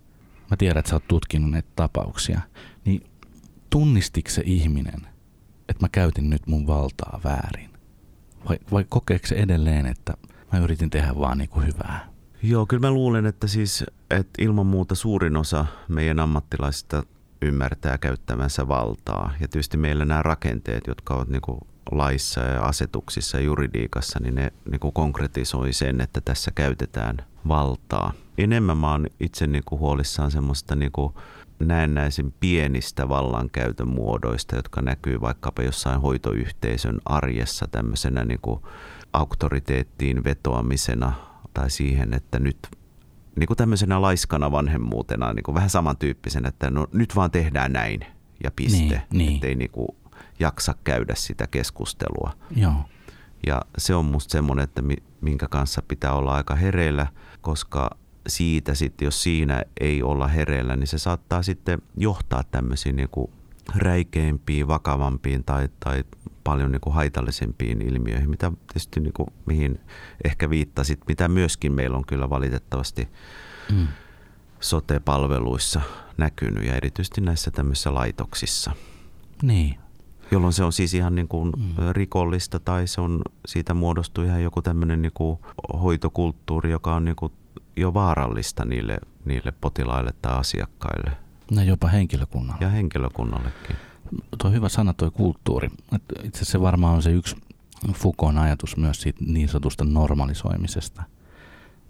[0.50, 2.40] mä tiedän, että sä oot tutkinut näitä tapauksia,
[2.84, 3.10] niin
[3.70, 5.00] tunnistiko se ihminen,
[5.68, 7.70] että mä käytin nyt mun valtaa väärin?
[8.48, 10.14] Vai, vai kokeeko se edelleen, että
[10.52, 12.08] mä yritin tehdä vaan niin kuin hyvää?
[12.42, 17.02] Joo, kyllä mä luulen, että siis että ilman muuta suurin osa meidän ammattilaisista
[17.42, 19.32] ymmärtää käyttämänsä valtaa.
[19.40, 21.60] Ja tietysti meillä nämä rakenteet, jotka ovat niin kuin
[21.90, 27.16] laissa ja asetuksissa ja juridiikassa, niin ne niin kuin konkretisoi sen, että tässä käytetään
[27.48, 28.12] valtaa.
[28.38, 31.14] Enemmän mä oon itse niin kuin huolissaan semmoista niin kuin
[31.58, 38.60] näennäisen pienistä vallankäytön muodoista, jotka näkyy vaikkapa jossain hoitoyhteisön arjessa tämmöisenä niin kuin
[39.12, 41.12] auktoriteettiin vetoamisena
[41.54, 42.58] tai siihen, että nyt
[43.36, 48.06] niin kuin tämmöisenä laiskana vanhemmuutena, niin kuin vähän samantyyppisenä, että no, nyt vaan tehdään näin
[48.44, 48.78] ja piste.
[48.78, 49.34] Niin, niin.
[49.34, 49.88] Ettei niin kuin
[50.40, 52.32] jaksa käydä sitä keskustelua.
[52.56, 52.84] Joo.
[53.46, 54.82] Ja se on musta semmoinen, että
[55.20, 57.06] minkä kanssa pitää olla aika hereillä,
[57.40, 57.90] koska
[58.28, 63.30] siitä sitten, jos siinä ei olla hereillä, niin se saattaa sitten johtaa tämmöisiin niin kuin
[63.74, 66.04] räikeimpiin, vakavampiin tai, tai
[66.44, 69.80] paljon niin kuin haitallisempiin ilmiöihin, mitä tietysti niin kuin, mihin
[70.24, 73.08] ehkä viittasit, mitä myöskin meillä on kyllä valitettavasti
[73.72, 73.88] mm.
[74.60, 75.80] sote-palveluissa
[76.16, 78.72] näkynyt ja erityisesti näissä tämmöisissä laitoksissa.
[79.42, 79.78] Niin,
[80.34, 81.74] jolloin se on siis ihan niin kuin mm.
[81.92, 85.38] rikollista tai se on, siitä muodostuu ihan joku tämmöinen niin kuin
[85.82, 87.32] hoitokulttuuri, joka on niin kuin
[87.76, 91.10] jo vaarallista niille, niille potilaille tai asiakkaille.
[91.50, 92.64] No jopa henkilökunnalle.
[92.64, 93.76] Ja henkilökunnallekin.
[94.38, 95.68] Tuo hyvä sana tuo kulttuuri.
[96.22, 97.36] Itse asiassa se varmaan on se yksi
[97.92, 101.02] Foucaultin ajatus myös siitä niin sanotusta normalisoimisesta.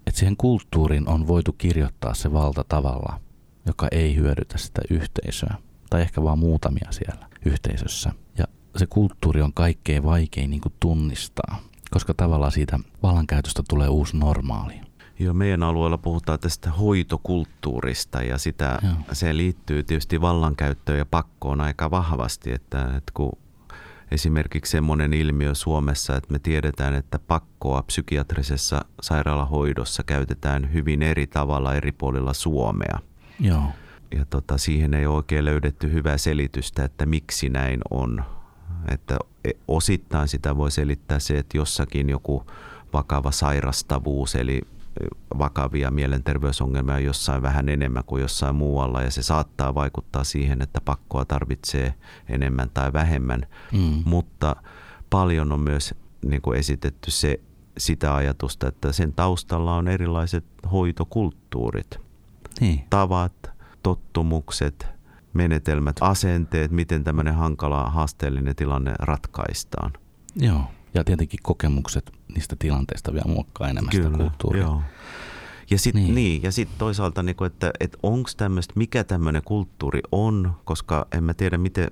[0.07, 3.19] Että siihen kulttuuriin on voitu kirjoittaa se valta tavalla,
[3.65, 5.55] joka ei hyödytä sitä yhteisöä.
[5.89, 8.11] Tai ehkä vaan muutamia siellä yhteisössä.
[8.75, 11.59] Se kulttuuri on kaikkein vaikein niin kuin tunnistaa,
[11.91, 14.73] koska tavallaan siitä vallankäytöstä tulee uusi normaali.
[15.19, 18.79] Joo, meidän alueella puhutaan tästä hoitokulttuurista ja sitä,
[19.11, 23.31] se liittyy tietysti vallankäyttöön ja pakkoon aika vahvasti, että, että kun
[24.11, 31.75] esimerkiksi semmoinen ilmiö Suomessa, että me tiedetään, että pakkoa psykiatrisessa sairaalahoidossa käytetään hyvin eri tavalla
[31.75, 32.99] eri puolilla Suomea.
[33.39, 33.63] Joo.
[34.15, 38.23] Ja tota, siihen ei oikein löydetty hyvää selitystä, että miksi näin on.
[38.91, 42.45] Että e, osittain sitä voi selittää se, että jossakin joku
[42.93, 44.61] vakava sairastavuus, eli
[45.37, 51.25] vakavia mielenterveysongelmia jossain vähän enemmän kuin jossain muualla ja se saattaa vaikuttaa siihen, että pakkoa
[51.25, 51.93] tarvitsee
[52.29, 54.03] enemmän tai vähemmän, mm.
[54.05, 54.55] mutta
[55.09, 55.93] paljon on myös
[56.25, 57.39] niin kuin esitetty se,
[57.77, 61.99] sitä ajatusta, että sen taustalla on erilaiset hoitokulttuurit,
[62.59, 62.83] niin.
[62.89, 63.51] tavat,
[63.83, 64.87] tottumukset,
[65.35, 69.93] menetelmät, asenteet, miten tämmöinen hankala, haasteellinen tilanne ratkaistaan.
[70.35, 70.61] Joo,
[70.93, 74.63] ja tietenkin kokemukset niistä tilanteista vielä muokkaa enemmän Kyllä, sitä kulttuuria.
[74.63, 74.81] Joo.
[75.71, 76.15] Ja sitten Niin.
[76.15, 76.41] niin.
[76.41, 81.23] niin, sit toisaalta, niin kuin, että, että onko tämmöistä, mikä tämmöinen kulttuuri on, koska en
[81.23, 81.91] mä tiedä, miten,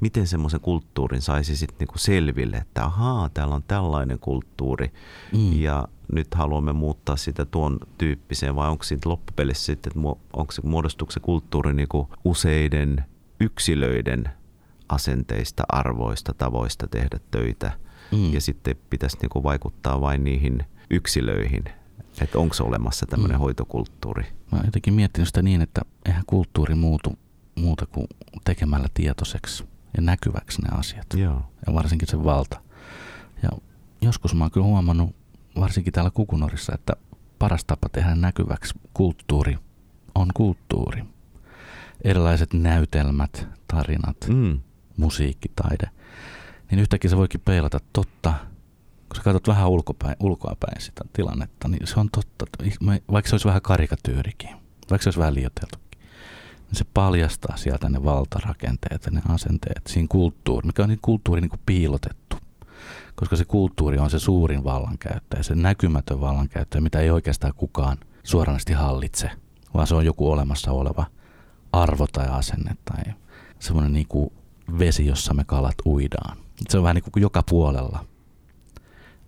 [0.00, 4.92] miten semmoisen kulttuurin saisi sitten niin selville, että ahaa, täällä on tällainen kulttuuri
[5.32, 5.52] Mm.
[5.60, 10.62] ja nyt haluamme muuttaa sitä tuon tyyppiseen, vai onko siitä loppupelissä sitten, että onko se,
[10.64, 13.04] muodostuuko se kulttuuri niin kuin useiden
[13.40, 14.28] yksilöiden
[14.88, 17.72] asenteista, arvoista, tavoista tehdä töitä
[18.12, 18.32] Mm.
[18.32, 21.64] ja sitten pitäisi niin kuin vaikuttaa vain niihin yksilöihin,
[22.24, 23.38] että onko olemassa tämmöinen Mm.
[23.40, 23.42] mm.
[23.42, 24.22] hoitokulttuuri.
[24.22, 27.18] Mä oon jotenkin miettinyt sitä niin, että eihän kulttuuri muutu
[27.58, 28.06] muuta kuin
[28.44, 29.64] tekemällä tietoiseksi
[29.96, 31.06] ja näkyväksi ne asiat.
[31.16, 31.42] Joo.
[31.66, 32.60] Ja varsinkin se valta.
[33.42, 33.48] Ja
[34.00, 35.16] joskus mä oon kyllä huomannut,
[35.60, 36.92] varsinkin täällä Kukunorissa, että
[37.38, 39.58] paras tapa tehdä näkyväksi kulttuuri
[40.14, 41.04] on kulttuuri.
[42.04, 44.60] Erilaiset näytelmät, tarinat, Mm.
[44.96, 45.90] musiikki, taide.
[46.70, 48.34] Niin yhtäkkiä se voikin peilata totta.
[49.08, 52.46] Kun sä katsot vähän ulkopäin, ulkoapäin sitä tilannetta, niin se on totta.
[53.12, 54.50] Vaikka se olisi vähän karikatyyrikin,
[54.90, 56.00] vaikka se olisi vähän liioiteltukin,
[56.68, 61.40] niin se paljastaa sieltä ne valtarakenteet ja ne asenteet siinä kulttuuri, mikä on niin kulttuuri
[61.40, 62.36] niin kuin piilotettu.
[63.14, 68.72] Koska se kulttuuri on se suurin vallankäyttäjä, se näkymätön vallankäyttäjä, mitä ei oikeastaan kukaan suoranaisesti
[68.72, 69.30] hallitse,
[69.74, 71.06] vaan se on joku olemassa oleva
[71.72, 73.14] arvo tai asenne tai
[73.58, 74.32] semmoinen niin kuin
[74.78, 76.36] vesi, jossa me kalat uidaan.
[76.68, 78.04] Se on vähän niin kuin joka puolella.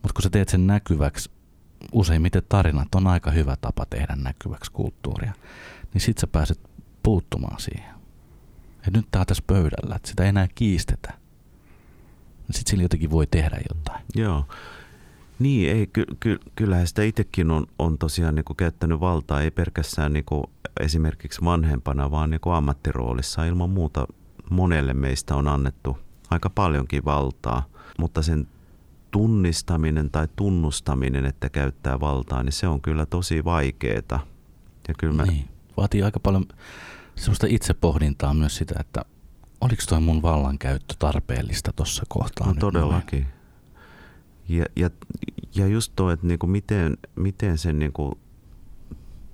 [0.02, 1.30] Mutta kun sä teet sen näkyväksi,
[1.92, 5.32] useimmiten tarinat on aika hyvä tapa tehdä näkyväksi kulttuuria,
[5.94, 6.60] niin sit sä pääset
[7.02, 7.94] puuttumaan siihen.
[8.86, 11.12] Et nyt tää on tässä pöydällä, että sitä ei enää kiistetä.
[12.50, 14.04] Sitten sillä jotenkin voi tehdä jotain.
[14.14, 14.44] Joo.
[15.38, 20.12] Niin, ei, ky, ky, kyllähän sitä itsekin on, on tosiaan niin käyttänyt valtaa, ei pelkästään
[20.12, 20.24] niin
[20.80, 23.44] esimerkiksi vanhempana, vaan niin ammattiroolissa.
[23.44, 24.06] Ilman muuta
[24.50, 25.98] monelle meistä on annettu
[26.30, 27.64] aika paljonkin valtaa,
[27.98, 28.46] mutta sen
[29.10, 34.20] tunnistaminen tai tunnustaminen, että käyttää valtaa, niin se on kyllä tosi vaikeeta.
[34.88, 35.48] Ja kyllä mä, Niin.
[35.76, 36.46] Vaatii aika paljon
[37.16, 39.04] semmoista itsepohdintaa myös sitä, että
[39.60, 42.60] oliko toi mun vallankäyttö tarpeellista tuossa kohtaa No noin?
[42.60, 43.26] todellakin.
[44.48, 44.90] Ja, ja,
[45.54, 48.18] ja just tuo, että niinku miten, miten sen niinku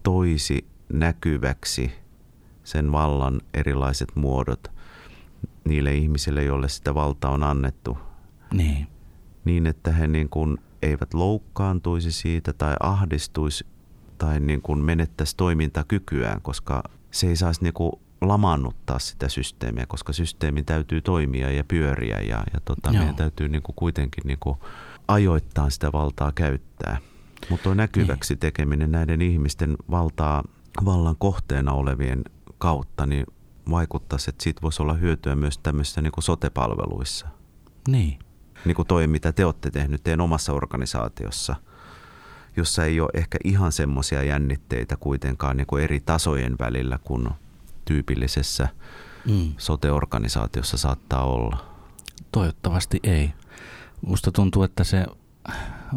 [0.03, 1.93] toisi näkyväksi
[2.65, 4.71] sen vallan erilaiset muodot
[5.65, 7.99] niille ihmisille, joille sitä valtaa on annettu,
[8.53, 8.87] Niin.
[9.47, 13.67] Niin että he niin kuin eivät loukkaantuisi siitä tai ahdistuisi
[14.19, 20.13] tai niin kuin menettäisi toimintakykyään, koska se ei saisi niin kuin lamaannuttaa sitä systeemiä, koska
[20.13, 22.99] systeemin täytyy toimia ja pyöriä ja, ja tota, Joo.
[22.99, 24.57] meidän täytyy niin kuin kuitenkin niin kuin
[25.09, 26.97] ajoittaa sitä valtaa käyttää.
[27.51, 28.41] Mutta tuo näkyväksi Niin.
[28.41, 30.45] tekeminen näiden ihmisten valtaa,
[30.85, 32.25] vallan kohteena olevien
[32.59, 33.27] kautta, niin
[33.71, 37.29] vaikuttaisi, että siitä voisi olla hyötyä myös tämmöisissä niin kuin sote-palveluissa
[37.89, 38.19] Niin.
[38.67, 41.57] Niin kuin toi, mitä te olette tehnyt teidän omassa organisaatiossa,
[42.57, 47.29] jossa ei ole ehkä ihan semmoisia jännitteitä kuitenkaan niin kuin eri tasojen välillä kuin
[47.85, 48.69] tyypillisessä
[49.27, 49.53] Mm.
[49.59, 51.65] sote-organisaatiossa saattaa olla.
[52.33, 53.33] Toivottavasti ei.
[54.07, 55.07] Musta tuntuu, että se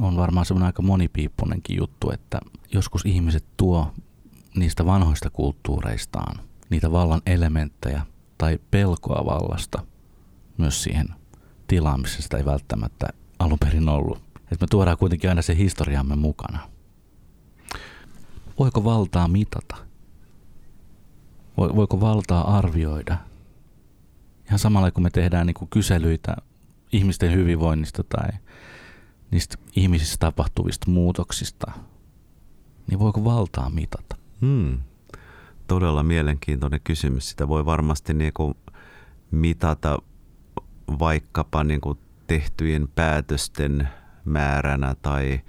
[0.01, 2.39] on varmaan semmoinen aika monipiippunenkin juttu, että
[2.73, 3.93] joskus ihmiset tuo
[4.55, 6.39] niistä vanhoista kulttuureistaan
[6.69, 8.01] niitä vallan elementtejä
[8.37, 9.85] tai pelkoa vallasta
[10.57, 11.07] myös siihen
[12.05, 13.07] sitä ei välttämättä
[13.39, 14.17] alun perin ollut.
[14.51, 16.59] Että me tuodaan kuitenkin aina se historiamme mukana.
[18.59, 19.75] Voiko valtaa mitata?
[21.61, 23.17] Vo- Voiko valtaa arvioida?
[24.47, 26.35] Ihan samalla kun me tehdään niin kuin kyselyitä
[26.91, 28.29] ihmisten hyvinvoinnista tai
[29.31, 31.71] niistä ihmisissä tapahtuvista muutoksista,
[32.87, 34.15] niin voiko valtaa mitata?
[34.41, 34.79] Hmm.
[35.67, 37.29] Todella mielenkiintoinen kysymys.
[37.29, 38.53] Sitä voi varmasti niin kuin
[39.31, 39.99] mitata
[40.99, 43.89] vaikkapa niin kuin tehtyjen päätösten
[44.25, 45.39] määränä tai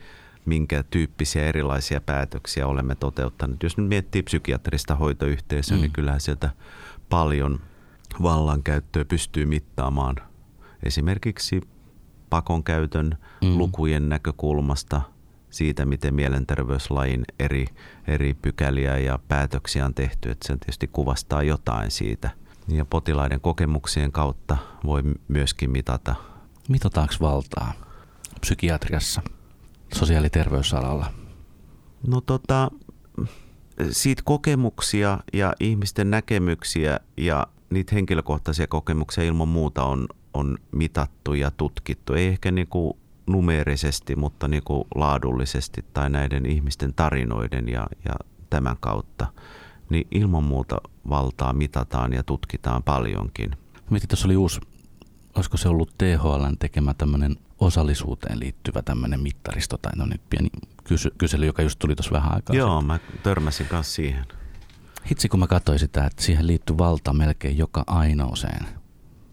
[0.44, 3.62] minkä tyyppisiä erilaisia päätöksiä olemme toteuttaneet.
[3.62, 5.80] Jos nyt miettii psykiatrista hoitoyhteisöä, Mm.
[5.80, 6.50] niin kyllähän sieltä
[7.08, 7.60] paljon
[8.22, 10.16] vallankäyttöä pystyy mittaamaan
[10.82, 11.60] esimerkiksi
[12.30, 13.58] pakon käytön mm.
[13.58, 15.00] lukujen näkökulmasta
[15.50, 17.66] siitä, miten mielenterveyslain eri,
[18.06, 22.30] eri pykäliä ja päätöksiä on tehty, että se tietysti kuvastaa jotain siitä.
[22.70, 26.14] Ja potilaiden kokemuksien kautta voi myöskin mitata.
[26.68, 27.72] Mitataanko valtaa
[28.40, 29.22] psykiatriassa,
[29.94, 31.12] sosiaali- ja terveysalalla?
[32.06, 32.70] No tota,
[33.90, 41.50] siitä kokemuksia ja ihmisten näkemyksiä ja niitä henkilökohtaisia kokemuksia ilman muuta on, on mitattu ja
[41.50, 42.14] tutkittu.
[42.14, 42.94] Ei ehkä niin kuin
[43.26, 48.14] numeerisesti, mutta niin kuin laadullisesti tai näiden ihmisten tarinoiden ja, ja
[48.50, 49.26] tämän kautta.
[49.90, 53.50] Niin ilman muuta valtaa mitataan ja tutkitaan paljonkin.
[53.90, 54.60] Mietin, tuossa oli uusi,
[55.34, 60.48] olisiko se ollut THLn tekemä tämmöinen osallisuuteen liittyvä tämmöinen mittaristo tai no niin, pieni
[60.84, 62.86] kysy- kysely, joka just tuli tuossa vähän aikaa Joo, sitten.
[62.86, 64.24] mä törmäsin kanssa siihen.
[65.10, 68.66] Hitsi, kun mä katsoin sitä, että siihen liittyy valta melkein joka ainoaseen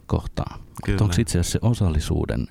[0.05, 0.59] kohtaan.
[1.01, 2.47] Onko itse asiassa se osallisuuden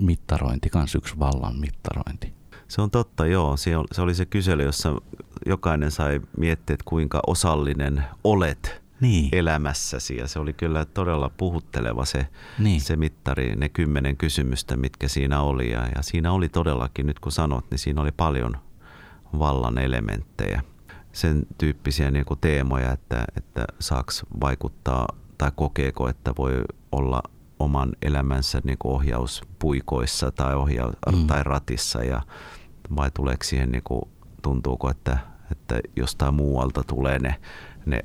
[0.00, 2.39] mittarointi kanssa yksi vallan mittarointi?
[2.70, 3.56] Se on totta, joo.
[3.92, 5.00] Se oli se kysely, jossa
[5.46, 9.28] jokainen sai miettiä, että kuinka osallinen olet niin.
[9.32, 10.16] elämässäsi.
[10.16, 12.26] Ja se oli kyllä todella puhutteleva se,
[12.58, 12.80] niin.
[12.80, 15.70] se mittari, ne kymmenen kysymystä, mitkä siinä oli.
[15.70, 18.56] Ja, ja siinä oli todellakin, nyt kun sanot, niin siinä oli paljon
[19.38, 20.62] vallan elementtejä.
[21.12, 25.08] Sen tyyppisiä niin kuin teemoja, että, että saaks vaikuttaa
[25.38, 26.62] tai kokeeko, että voi
[26.92, 27.22] olla
[27.58, 31.26] oman elämänsä niin kuin ohjauspuikoissa tai, ohja- mm.
[31.26, 32.22] tai ratissa ja
[32.96, 34.02] vai tuleeko siihen, niin kuin,
[34.42, 35.18] tuntuuko, että,
[35.50, 37.34] että jostain muualta tulee ne,
[37.86, 38.04] ne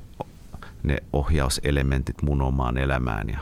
[0.86, 3.28] ne ohjauselementit mun omaan elämään.
[3.28, 3.38] Ja...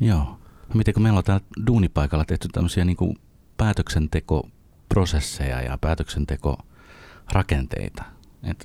[0.00, 0.38] Joo.
[0.68, 3.16] No miten kun meillä on täällä duunipaikalla tehty tämmöisiä niin kuin
[3.56, 8.04] päätöksentekoprosesseja ja päätöksentekorakenteita,
[8.42, 8.64] että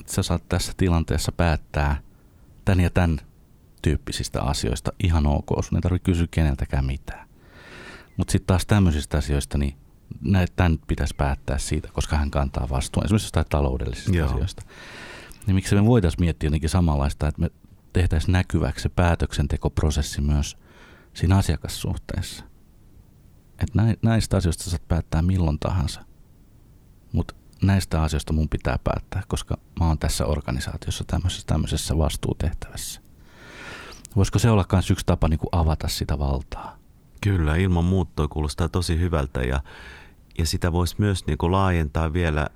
[0.00, 2.00] et sä saat tässä tilanteessa päättää
[2.64, 3.18] tän ja tämän
[3.82, 7.28] tyyppisistä asioista ihan ok, sun ei tarvitse kysyä keneltäkään mitään.
[8.16, 9.76] Mutta sitten taas tämmöisistä asioista, niin
[10.20, 14.28] näitä tämän pitäisi päättää siitä, koska hän kantaa vastuun esimerkiksi jostain taloudellisista Joo.
[14.28, 14.62] asioista.
[15.46, 17.50] Niin miksi me voitaisiin miettiä jotenkin samanlaista, että me
[17.92, 20.56] tehtäisiin näkyväksi se päätöksentekoprosessi myös
[21.14, 22.44] siinä asiakassuhteessa.
[23.58, 26.00] Että näistä asioista saat päättää milloin tahansa.
[27.12, 33.00] Mutta näistä asioista mun pitää päättää, koska mä oon tässä organisaatiossa tämmöisessä, tämmöisessä vastuutehtävässä.
[34.16, 36.78] Voisiko se olla myös yksi tapa niin kuin avata sitä valtaa?
[37.26, 39.60] Kyllä, ilman muuttoa kuulostaa tosi hyvältä ja,
[40.38, 42.48] ja sitä voisi myös niin kuin laajentaa vielä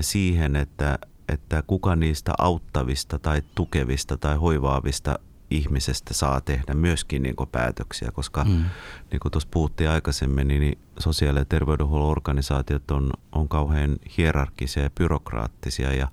[0.00, 0.98] siihen, että
[1.28, 5.18] että kuka niistä auttavista tai tukevista tai hoivaavista
[5.50, 8.64] ihmisestä saa tehdä myöskin niin päätöksiä, koska mm.
[9.10, 14.90] niin kuin tuossa puhuttiin aikaisemmin, niin sosiaali- ja terveydenhuollon organisaatiot on, on kauhean hierarkisia ja
[14.90, 16.08] byrokraattisia ja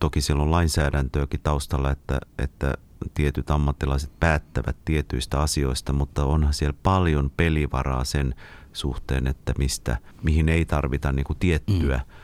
[0.00, 2.74] toki siellä on lainsäädäntöäkin taustalla, että, että
[3.14, 8.34] tietyt ammattilaiset päättävät tietyistä asioista, mutta onhan siellä paljon pelivaraa sen
[8.72, 12.14] suhteen, että mistä, mihin ei tarvita niin kuin tiettyä mm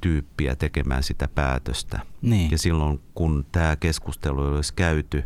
[0.00, 2.00] tyyppiä tekemään sitä päätöstä.
[2.22, 2.50] Niin.
[2.50, 5.24] Ja silloin kun tämä keskustelu olisi käyty,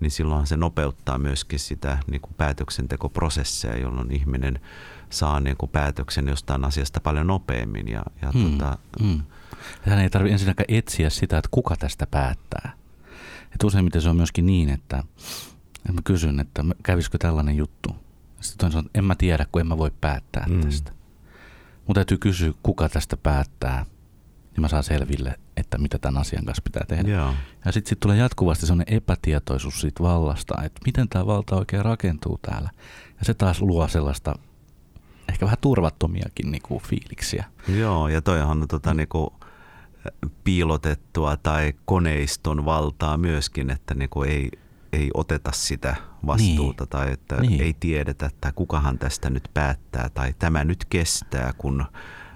[0.00, 4.60] niin silloin se nopeuttaa myöskin sitä niin kuin päätöksentekoprosesseja, jolloin ihminen
[5.10, 7.88] saa niin kuin päätöksen jostain asiasta paljon nopeammin.
[7.88, 8.50] Ja, ja hmm.
[8.50, 9.20] tota, hmm.
[9.82, 12.79] Hän ei tarvitse ensinnäkään etsiä sitä, että kuka tästä päättää.
[13.54, 15.04] Et useimmiten se on myöskin niin, että,
[15.76, 17.96] että mä kysyn, että kävisikö tällainen juttu.
[18.40, 20.60] Sitten toinen sanoo, että en mä tiedä, kun en mä voi päättää hmm.
[20.60, 20.92] tästä.
[21.76, 23.86] Mutta täytyy kysyä, kuka tästä päättää–
[24.60, 27.10] niin mä saan selville, että mitä tämän asian kanssa pitää tehdä.
[27.10, 27.34] Joo.
[27.64, 32.38] Ja sitten sit tulee jatkuvasti sellainen epätietoisuus siitä vallasta, että miten tämä valta oikein rakentuu
[32.42, 32.70] täällä.
[33.18, 34.34] Ja se taas luo sellaista
[35.28, 37.44] ehkä vähän turvattomiakin niinku fiiliksiä.
[37.68, 39.32] Joo, ja toihan on tota, niinku,
[40.44, 44.50] piilotettua tai koneiston valtaa myöskin, että niinku ei,
[44.92, 45.96] ei oteta sitä
[46.26, 46.90] vastuuta niin.
[46.90, 47.62] tai että niin.
[47.62, 51.84] ei tiedetä, että kukahan tästä nyt päättää tai tämä nyt kestää, kun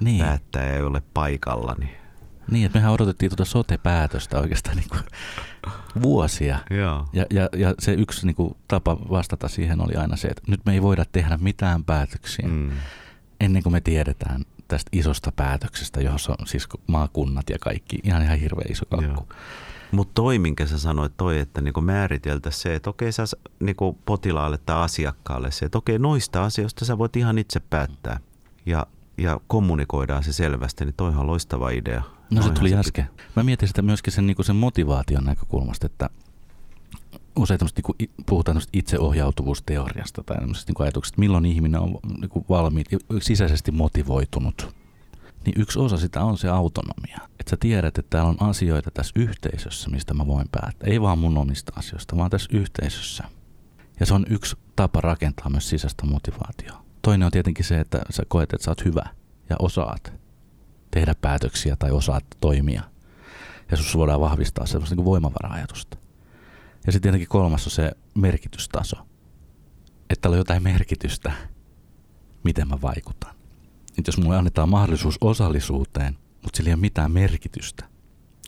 [0.01, 0.25] niin.
[0.25, 1.75] päättäjä ei ole paikalla.
[1.79, 2.05] Niin
[2.51, 5.01] niin, että mehän odotettiin tuota sote-päätöstä oikeastaan niin kuin
[6.03, 6.59] vuosia.
[6.71, 7.09] Joo.
[7.12, 10.61] Ja, ja, ja se yksi niin kuin tapa vastata siihen oli aina se, että nyt
[10.67, 12.71] me ei voida tehdä mitään päätöksiä mm.
[13.41, 14.45] ennen kuin me tiedetään
[14.75, 19.29] tästä isosta päätöksestä, johon on siis maakunnat ja kaikki, ihan ihan hirveän iso kakku.
[19.93, 23.25] Mutta toi, minkä sä sanoit, toi, että niinku määriteltäisiin se, että okei sä
[23.61, 28.20] niinku potilaalle tai asiakkaalle se, että okei noista asioista sä voit ihan itse päättää.
[28.66, 28.87] Ja
[29.18, 32.03] ja kommunikoidaan se selvästi, niin toihan on loistava idea.
[32.31, 33.11] No se tuli äsken.
[33.37, 36.11] Mä mietin sitä myöskin sen, niin sen motivaation näkökulmasta, että
[37.37, 37.61] usein
[37.99, 42.87] niin puhutaan itseohjautuvuusteoriasta tai niin ajatuksesta, että milloin ihminen on niin kuin valmiit,
[43.20, 44.74] sisäisesti motivoitunut.
[45.47, 47.18] Niin yksi osa sitä on se autonomia.
[47.41, 50.91] Että sä tiedät, että täällä on asioita tässä yhteisössä, mistä mä voin päättää.
[50.91, 53.24] Ei vaan mun omista asioista, vaan tässä yhteisössä.
[54.01, 56.85] Ja se on yksi tapa rakentaa myös sisäistä motivaatiota.
[57.03, 59.03] Toinen on tietenkin se, että sä koet, että sä oot hyvä
[59.51, 60.12] ja osaat
[60.91, 62.82] tehdä päätöksiä tai osaat toimia.
[63.70, 65.97] Ja sus voidaan vahvistaa sellaista niin voimavara-ajatusta.
[66.87, 68.97] Ja sitten tietenkin kolmas on se merkitystaso.
[70.11, 71.32] Että on jotain merkitystä,
[72.45, 73.35] miten mä vaikutan.
[73.97, 77.85] Nyt jos mulle annetaan mahdollisuus osallisuuteen, mutta sillä ei ole mitään merkitystä,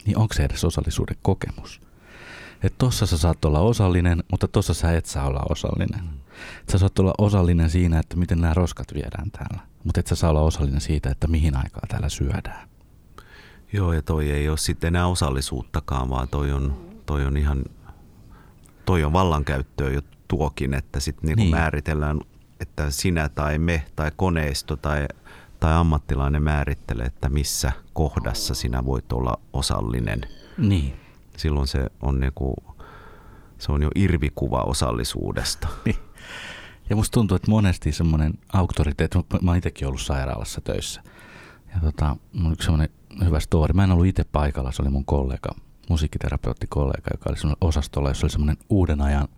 [0.06, 1.80] niin onko se edes osallisuuden kokemus?
[2.62, 6.00] Että tossa sä saat olla osallinen, mutta tossa sä et saa olla osallinen.
[6.00, 6.08] Mm.
[6.72, 10.30] Sä saat olla osallinen siinä, että miten nämä roskat viedään täällä, mutta et sä saa
[10.30, 12.68] olla osallinen siitä, että mihin aikaa täällä syödään.
[13.72, 17.64] Joo, ja toi ei ole sitten enää osallisuuttakaan, vaan toi on, toi on ihan,
[18.86, 21.54] toi on vallankäyttöä jo tuokin, että sitten niinku niin.
[21.54, 22.20] määritellään,
[22.60, 25.06] että sinä tai me tai koneisto tai,
[25.60, 30.20] tai ammattilainen määrittelee, että missä kohdassa sinä voit olla osallinen.
[30.58, 30.94] Niin.
[31.36, 32.54] Silloin se on niinku,
[33.58, 35.68] se on jo irvikuva osallisuudesta.
[35.84, 35.96] Niin.
[36.90, 41.02] Ja musta tuntuu, että monesti semmoinen auktoriteetti, mä oon itsekin ollut sairaalassa töissä.
[41.74, 42.88] Ja tota, mun yksi semmoinen
[43.24, 43.72] hyvä story.
[43.72, 45.48] Mä en ollut itse paikalla, se oli mun kollega,
[45.88, 49.28] musiikkiterapeuttikollega, joka oli osastolla, jossa oli semmoinen uuden ajan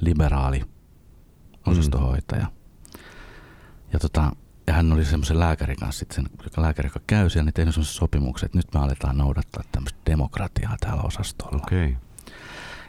[0.00, 0.62] liberaali
[1.66, 2.44] osastohoitaja.
[2.44, 3.02] Mm.
[3.92, 4.32] Ja, tota,
[4.66, 7.74] ja hän oli semmoisen lääkärin kanssa, sit sen, joka lääkäri, joka käy siellä, niin tehnyt
[7.74, 11.62] semmoisen sopimuksen, että nyt me aletaan noudattaa tämmöistä demokratiaa täällä osastolla.
[11.66, 11.96] Okay.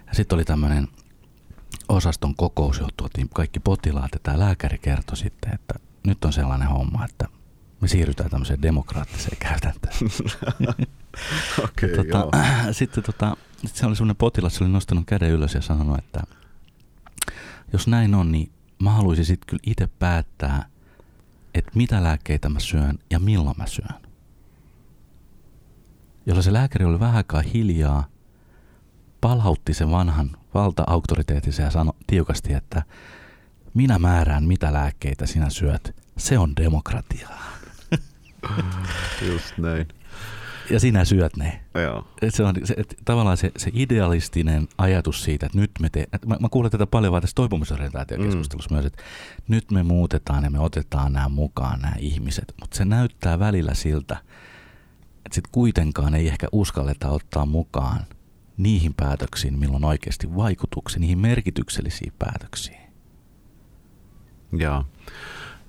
[0.07, 0.87] Ja sitten oli tämmöinen
[1.89, 5.73] osaston kokous, johon tuotiin kaikki potilaat, ja tämä lääkäri kertoi sitten, että
[6.07, 7.27] nyt on sellainen homma, että
[7.83, 9.93] me siirrytään tämmöiseen demokraattiseen käytäntöön.
[11.63, 12.27] okay, tota,
[12.71, 16.23] sitten tota, sit se oli semmoinen potilas, se oli nostanut käden ylös ja sanonut, että
[17.73, 20.65] jos näin on, niin mä haluaisin sitten kyllä itse päättää,
[21.53, 24.01] että mitä lääkkeitä mä syön ja milloin mä syön.
[26.25, 28.07] Jolloin se lääkäri oli vähän aikaa hiljaa,
[29.21, 32.83] palautti sen vanhan valta-auktoriteettisen ja sanoi tiukasti, että
[33.73, 35.95] minä määrään, mitä lääkkeitä sinä syöt.
[36.17, 37.52] Se on demokratiaa.
[39.31, 39.87] Just näin.
[40.69, 41.63] Ja sinä syöt ne.
[41.73, 42.07] Joo.
[42.21, 46.19] Et se on se, et tavallaan se, se idealistinen ajatus siitä, että nyt me teemme,
[46.25, 48.75] mä, mä kuulen tätä paljon vaan tässä toipumisorientaatiokeskustelussa mm.
[48.75, 49.03] myös, että
[49.47, 54.17] nyt me muutetaan ja me otetaan nämä mukaan nämä ihmiset, mutta se näyttää välillä siltä,
[55.25, 57.99] että sitten kuitenkaan ei ehkä uskalleta ottaa mukaan
[58.57, 62.83] niihin päätöksiin, milloin on oikeasti vaikutuksia, niihin merkityksellisiin päätöksiin.
[64.51, 64.85] Joo.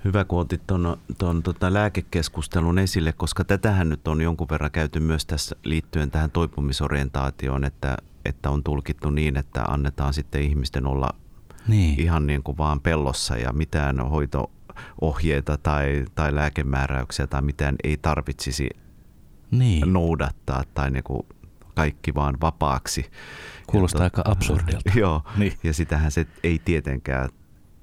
[0.04, 5.00] Hyvä, kun otit tuon, tuon tota lääkekeskustelun esille, koska tätähän nyt on jonkun verran käyty
[5.00, 11.10] myös tässä liittyen tähän toipumisorientaatioon, että, että on tulkittu niin, että annetaan sitten ihmisten olla
[11.68, 12.00] niin.
[12.00, 18.68] ihan niin kuin vaan pellossa ja mitään hoitoohjeita tai, tai lääkemääräyksiä tai mitään ei tarvitsisi
[19.50, 19.92] niin.
[19.92, 21.26] noudattaa tai niin kuin
[21.74, 23.10] kaikki vaan vapaaksi.
[23.66, 24.90] Kuulostaa ja, aika absurdilta.
[25.00, 25.52] Joo, niin.
[25.62, 27.28] ja sitähän se ei tietenkään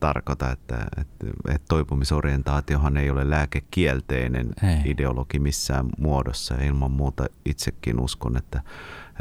[0.01, 4.91] tarkoita, että, että, että toipumisorientaatiohan ei ole lääkekielteinen ei.
[4.91, 6.53] ideologi missään muodossa.
[6.53, 8.61] Ja ilman muuta itsekin uskon, että,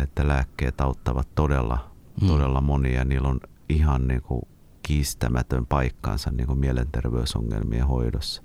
[0.02, 2.28] että lääkkeet auttavat todella, mm.
[2.28, 3.04] todella monia.
[3.04, 4.42] Niillä on ihan niin kuin
[4.82, 8.42] kiistämätön paikkansa niin kuin mielenterveysongelmien hoidossa.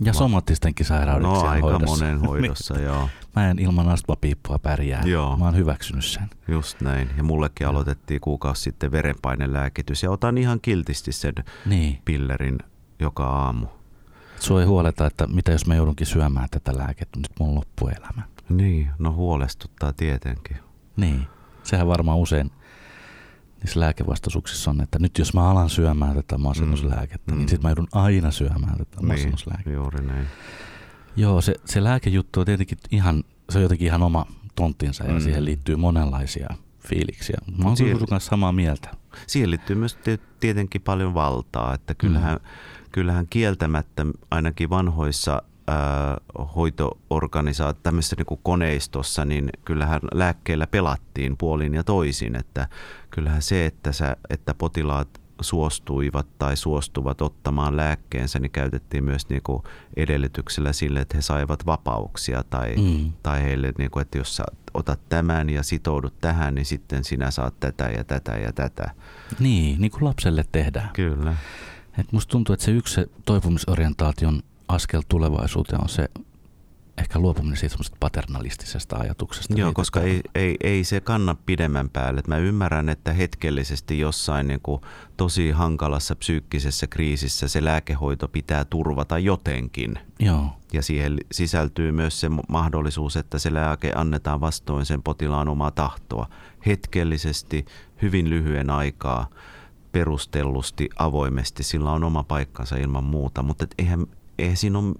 [0.00, 2.04] Ja somattistenkin sairauksien no, aika hoidossa.
[2.04, 3.08] monen hoidossa, joo.
[3.36, 5.02] Mä en ilman astmapiippua pärjää.
[5.04, 5.36] Joo.
[5.36, 6.30] Mä oon hyväksynyt sen.
[6.48, 7.10] Just näin.
[7.16, 11.34] Ja mullekin aloitettiin kuukausi sitten verenpainelääkitys ja otan ihan kiltisti sen
[11.66, 11.98] niin.
[12.04, 12.58] pillerin
[12.98, 13.66] joka aamu.
[14.40, 18.22] Sua ei huoleta, että mitä jos mä joudunkin syömään tätä lääkettä nyt mun loppuelämä.
[18.48, 20.56] Niin, no huolestuttaa tietenkin.
[20.96, 21.26] Niin,
[21.62, 22.50] sehän varmaan usein
[23.62, 27.38] niissä lääkevastaisuuksissa on, että nyt jos mä alan syömään tätä masennuslääkettä, mm.
[27.38, 29.70] niin sitten mä joudun aina syömään tätä niin, masennuslääkettä.
[29.70, 30.26] Juuri näin.
[31.16, 35.20] Joo, se, se lääkejuttu on tietenkin ihan, se on jotenkin ihan oma tonttinsa ja mm.
[35.20, 36.48] siihen liittyy monenlaisia
[36.88, 37.38] fiiliksiä.
[37.58, 38.88] Mä oon siihen, kanssa samaa mieltä.
[39.26, 39.98] Siihen liittyy myös
[40.40, 42.48] tietenkin paljon valtaa, että kyllähän, mm.
[42.92, 45.42] kyllähän kieltämättä ainakin vanhoissa
[46.56, 52.68] hoitoorganisaat, tämmöisessä niin koneistossa, niin kyllähän lääkkeellä pelattiin puolin ja toisin, että
[53.10, 59.42] kyllähän se, että, sä, että potilaat suostuivat tai suostuvat ottamaan lääkkeensä, niin käytettiin myös niin
[59.42, 59.62] kuin
[59.96, 63.12] edellytyksellä sille, että he saivat vapauksia tai, mm.
[63.22, 64.44] tai heille, niin kuin, että jos sä
[64.74, 68.90] otat tämän ja sitoudut tähän, niin sitten sinä saat tätä ja tätä ja tätä.
[69.38, 70.90] Niin, niin kuin lapselle tehdään.
[70.92, 71.36] Kyllä.
[71.98, 74.42] Et musta tuntuu, että se yksi se toipumisorientaation
[74.72, 76.08] askel tulevaisuuteen on se
[76.98, 79.54] ehkä luopuminen siitä paternalistisesta ajatuksesta.
[79.56, 82.20] Joo, koska ei, ei, ei se kanna pidemmän päälle.
[82.20, 84.80] Et mä ymmärrän, että hetkellisesti jossain niin kuin
[85.16, 89.98] tosi hankalassa psyykkisessä kriisissä se lääkehoito pitää turvata jotenkin.
[90.18, 90.46] Joo.
[90.72, 96.26] Ja siihen sisältyy myös se mahdollisuus, että se lääke annetaan vastoin sen potilaan omaa tahtoa.
[96.66, 97.64] Hetkellisesti,
[98.02, 99.26] hyvin lyhyen aikaa
[99.92, 101.62] perustellusti, avoimesti.
[101.62, 104.06] Sillä on oma paikkansa ilman muuta, mutta et eihän,
[104.42, 104.94] eihän, siinä ole,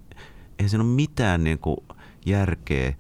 [0.59, 1.77] eihän siinä ole mitään niin kuin
[2.27, 2.95] järkeä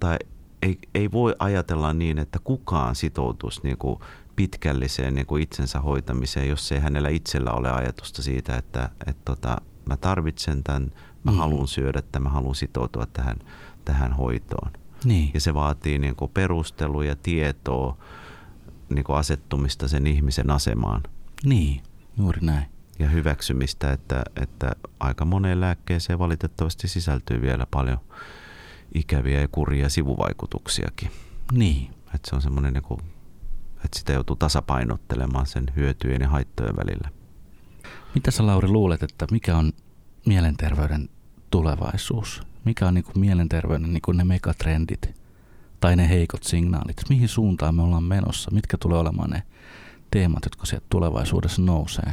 [0.00, 0.16] tai
[0.62, 3.98] ei, ei voi ajatella niin, että kukaan sitoutuisi niin kuin
[4.36, 9.56] pitkälliseen niin kuin itsensä hoitamiseen, jos ei hänellä itsellä ole ajatusta siitä, että, että tota,
[9.86, 10.92] mä tarvitsen tämän,
[11.24, 11.38] mä mm.
[11.38, 13.36] haluan syödä tämän, mä haluan sitoutua tähän,
[13.84, 14.70] tähän hoitoon.
[15.04, 15.30] Niin.
[15.34, 17.96] Ja se vaatii niin kuin perusteluja, tietoa,
[18.88, 21.02] niin kuin asettumista sen ihmisen asemaan.
[21.44, 21.82] Niin,
[22.18, 22.66] juuri näin.
[22.98, 24.70] Ja hyväksymistä, että, että
[25.00, 27.98] aika moneen lääkkeeseen valitettavasti sisältyy vielä paljon
[28.94, 31.10] ikäviä ja kurjia sivuvaikutuksiakin.
[31.52, 31.90] Niin.
[32.14, 33.00] Että se on semmoinen, niin kuin,
[33.84, 37.08] että sitä joutuu tasapainottelemaan sen hyötyjen ja haittojen välillä.
[38.14, 39.72] Mitä sä Lauri luulet, että mikä on
[40.26, 41.08] mielenterveyden
[41.50, 42.42] tulevaisuus?
[42.64, 45.14] Mikä on niin kuin mielenterveyden niin kuin ne megatrendit
[45.80, 46.96] tai ne heikot signaalit?
[47.08, 48.50] Mihin suuntaan me ollaan menossa?
[48.50, 49.42] Mitkä tulee olemaan ne
[50.10, 52.12] teemat, jotka sieltä tulevaisuudessa nousee?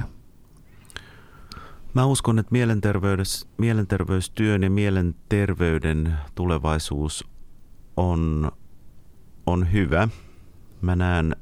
[1.95, 2.55] Mä uskon, että
[3.57, 7.27] mielenterveystyön ja mielenterveyden tulevaisuus
[7.97, 8.51] on,
[9.45, 10.07] on hyvä.
[10.81, 11.35] Mä näen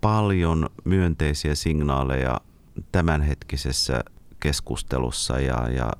[0.00, 2.40] paljon myönteisiä signaaleja
[2.92, 4.00] tämänhetkisessä
[4.40, 5.92] keskustelussa ja, ja,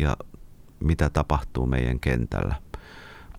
[0.00, 0.16] ja
[0.80, 2.54] mitä tapahtuu meidän kentällä.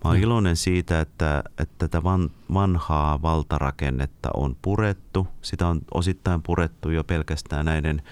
[0.04, 0.22] Mä oon mm.
[0.22, 5.28] iloinen siitä, että, että tätä van, vanhaa valtarakennetta on purettu.
[5.42, 8.02] Sitä on osittain purettu jo pelkästään näiden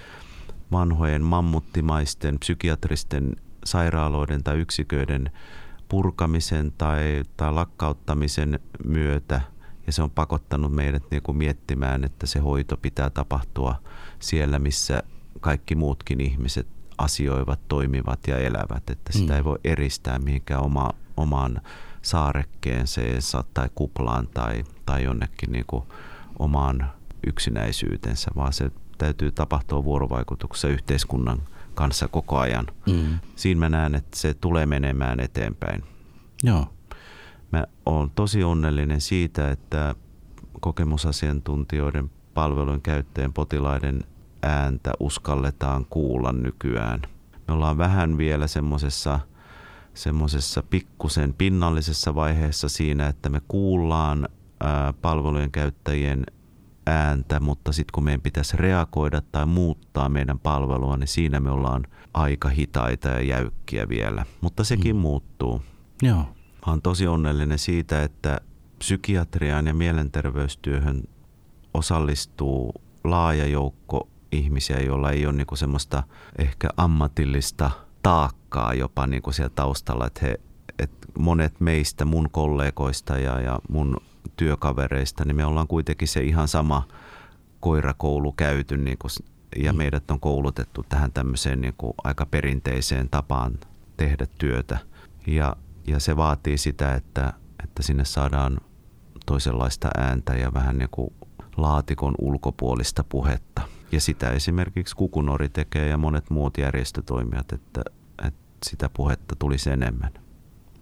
[0.73, 5.31] vanhojen mammuttimaisten psykiatristen sairaaloiden tai yksiköiden
[5.89, 9.41] purkamisen tai, tai lakkauttamisen myötä.
[9.87, 13.75] Ja se on pakottanut meidät niin kuin miettimään, että se hoito pitää tapahtua
[14.19, 15.03] siellä, missä
[15.41, 16.67] kaikki muutkin ihmiset
[16.99, 18.91] asioivat, toimivat ja elävät.
[18.91, 19.37] Että sitä mm.
[19.37, 21.61] ei voi eristää mihinkään oma, omaan
[22.03, 25.85] saarekkeenseensa tai kuplaan tai, tai jonnekin niin kuin
[26.39, 26.91] omaan
[27.27, 31.39] yksinäisyytensä, vaan se täytyy tapahtua vuorovaikutuksessa yhteiskunnan
[31.75, 32.67] kanssa koko ajan.
[32.87, 33.19] Mm.
[33.37, 35.85] Siinä mä näen, että se tulee menemään eteenpäin.
[36.43, 36.67] Joo.
[37.53, 39.95] Mä oon tosi onnellinen siitä, että
[40.61, 44.05] kokemusasiantuntijoiden palvelujen käyttäjien potilaiden
[44.43, 47.03] ääntä uskalletaan kuulla nykyään.
[47.49, 49.21] Me ollaan vähän vielä semmoisessa
[49.95, 54.29] semmoisessa pikkusen pinnallisessa vaiheessa siinä, että me kuullaan
[54.61, 56.27] ää, palvelujen käyttäjien
[56.87, 61.87] ääntä, mutta sitten kun meidän pitäisi reagoida tai muuttaa meidän palvelua, niin siinä me ollaan
[62.15, 64.27] aika hitaita ja jäykkiä vielä.
[64.41, 65.03] Mutta sekin mm.
[65.03, 65.63] muuttuu.
[66.03, 66.17] Joo.
[66.67, 68.41] Mä oon tosi onnellinen siitä, että
[68.79, 71.03] psykiatriaan ja mielenterveystyöhön
[71.75, 72.75] osallistuu
[73.05, 76.03] laaja joukko ihmisiä, joilla ei ole niinku semmoista
[76.39, 77.71] ehkä ammatillista
[78.03, 80.41] taakkaa jopa niinku siellä taustalla, että he,
[80.79, 83.97] et monet meistä, mun kollegoista ja, ja mun
[84.37, 86.89] työkavereista, niin me ollaan kuitenkin se ihan sama
[87.61, 89.11] koirakoulu käyty niin kuin,
[89.57, 89.77] ja mm.
[89.77, 93.59] meidät on koulutettu tähän tämmöiseen niin kuin aika perinteiseen tapaan
[93.97, 94.79] tehdä työtä.
[95.27, 95.57] Ja,
[95.87, 97.33] ja se vaatii sitä, että,
[97.65, 98.59] että sinne saadaan
[99.27, 101.13] toisenlaista ääntä ja vähän niin kuin
[101.57, 103.63] laatikon ulkopuolista puhetta.
[103.93, 107.83] Ja sitä esimerkiksi Kukunori tekee ja monet muut järjestötoimijat, että,
[108.27, 110.13] että sitä puhetta tulisi enemmän.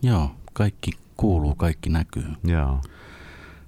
[0.03, 2.27] Joo, kaikki kuuluu, kaikki näkyy.
[2.45, 2.81] Joo.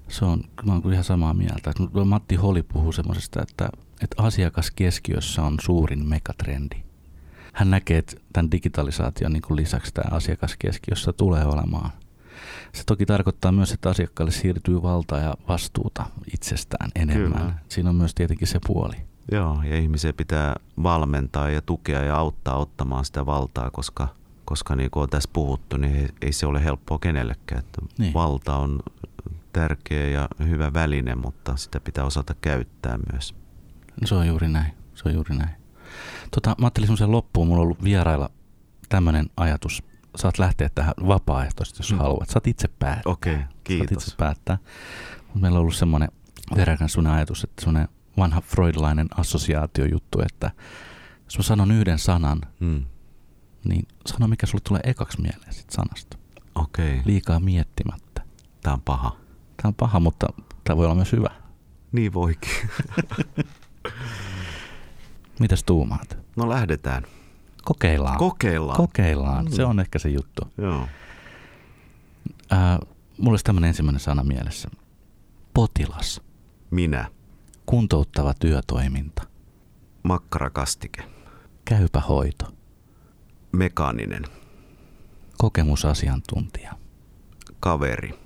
[0.08, 1.72] Se on, mä olen ihan samaa mieltä.
[2.04, 3.68] Matti Holi puhuu semmoisesta, että,
[4.02, 6.76] että asiakas keskiössä on suurin megatrendi.
[7.52, 11.90] Hän näkee, että tämän digitalisaation niin kuin lisäksi tämä asiakas keskiössä tulee olemaan.
[12.72, 17.40] Se toki tarkoittaa myös, että asiakkaalle siirtyy valtaa ja vastuuta itsestään enemmän.
[17.40, 17.54] Kyllä.
[17.68, 18.96] Siinä on myös tietenkin se puoli.
[19.32, 24.08] Joo, ja ihmisiä pitää valmentaa ja tukea ja auttaa ottamaan sitä valtaa, koska,
[24.44, 27.58] koska niin kuin on tässä puhuttu, niin ei se ole helppoa kenellekään.
[27.58, 28.14] Että niin.
[28.14, 28.80] Valta on
[29.52, 33.34] tärkeä ja hyvä väline, mutta sitä pitää osata käyttää myös.
[34.00, 34.72] No se on juuri näin.
[34.94, 35.54] Se on juuri näin.
[36.30, 38.30] Tota, mä ajattelin semmoisen loppuun, mulla on ollut vierailla
[38.88, 39.82] tämmöinen ajatus.
[40.16, 41.98] Saat lähteä tähän vapaaehtoisesti, jos mm.
[41.98, 42.28] haluat.
[42.28, 43.12] Saat itse päättää.
[43.12, 43.88] Okei, okay, kiitos.
[43.88, 44.58] Saat itse päättää.
[45.34, 46.08] Meillä on ollut semmoinen
[46.56, 50.50] vieraan kanssa ajatus, että semmoinen vanha freudlainen assosiaatiojuttu, että
[51.24, 52.84] jos mä sanon yhden sanan, mm.
[53.64, 56.18] niin sano mikä sulle tulee ekaksi mieleen sit sanasta.
[56.54, 56.92] Okei.
[56.92, 57.02] Okay.
[57.04, 58.22] Liikaa miettimättä.
[58.62, 59.21] Tämä on paha.
[59.62, 60.26] Tämä on paha, mutta
[60.64, 61.30] tämä voi olla myös hyvä.
[61.92, 62.50] Niin voikin.
[65.40, 66.18] Mitäs tuumaat?
[66.36, 67.02] No lähdetään.
[67.64, 68.18] Kokeillaan.
[68.18, 68.76] Kokeillaan.
[68.76, 69.44] Kokeillaan.
[69.44, 69.50] Mm.
[69.50, 70.42] Se on ehkä se juttu.
[70.58, 70.88] Joo.
[72.52, 72.78] Äh,
[73.18, 74.68] mulla olisi tämmöinen ensimmäinen sana mielessä.
[75.54, 76.20] Potilas.
[76.70, 77.10] Minä.
[77.66, 79.22] Kuntouttava työtoiminta.
[80.02, 81.02] Makkarakastike.
[81.64, 82.52] Käypä hoito.
[83.52, 84.24] Mekaaninen.
[85.38, 86.72] Kokemusasiantuntija.
[87.60, 88.21] Kaveri.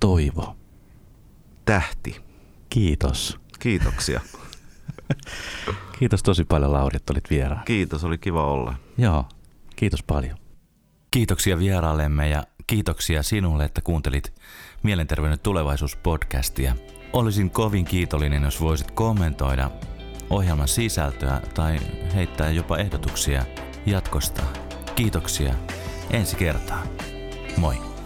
[0.00, 0.56] Toivo.
[1.64, 2.20] Tähti.
[2.70, 3.38] Kiitos.
[3.58, 4.20] Kiitoksia.
[5.98, 7.64] Kiitos tosi paljon Lauri, että olit vieraan.
[7.64, 8.74] Kiitos, oli kiva olla.
[8.98, 9.24] Joo,
[9.76, 10.38] kiitos paljon.
[11.10, 14.34] Kiitoksia vieraallemme ja kiitoksia sinulle, että kuuntelit
[14.82, 16.76] Mielenterveyden tulevaisuuspodcastia.
[17.12, 19.70] Olisin kovin kiitollinen, jos voisit kommentoida
[20.30, 21.78] ohjelman sisältöä tai
[22.14, 23.44] heittää jopa ehdotuksia
[23.86, 24.42] jatkosta.
[24.94, 25.54] Kiitoksia.
[26.10, 26.82] Ensi kertaa.
[27.56, 27.97] Moi.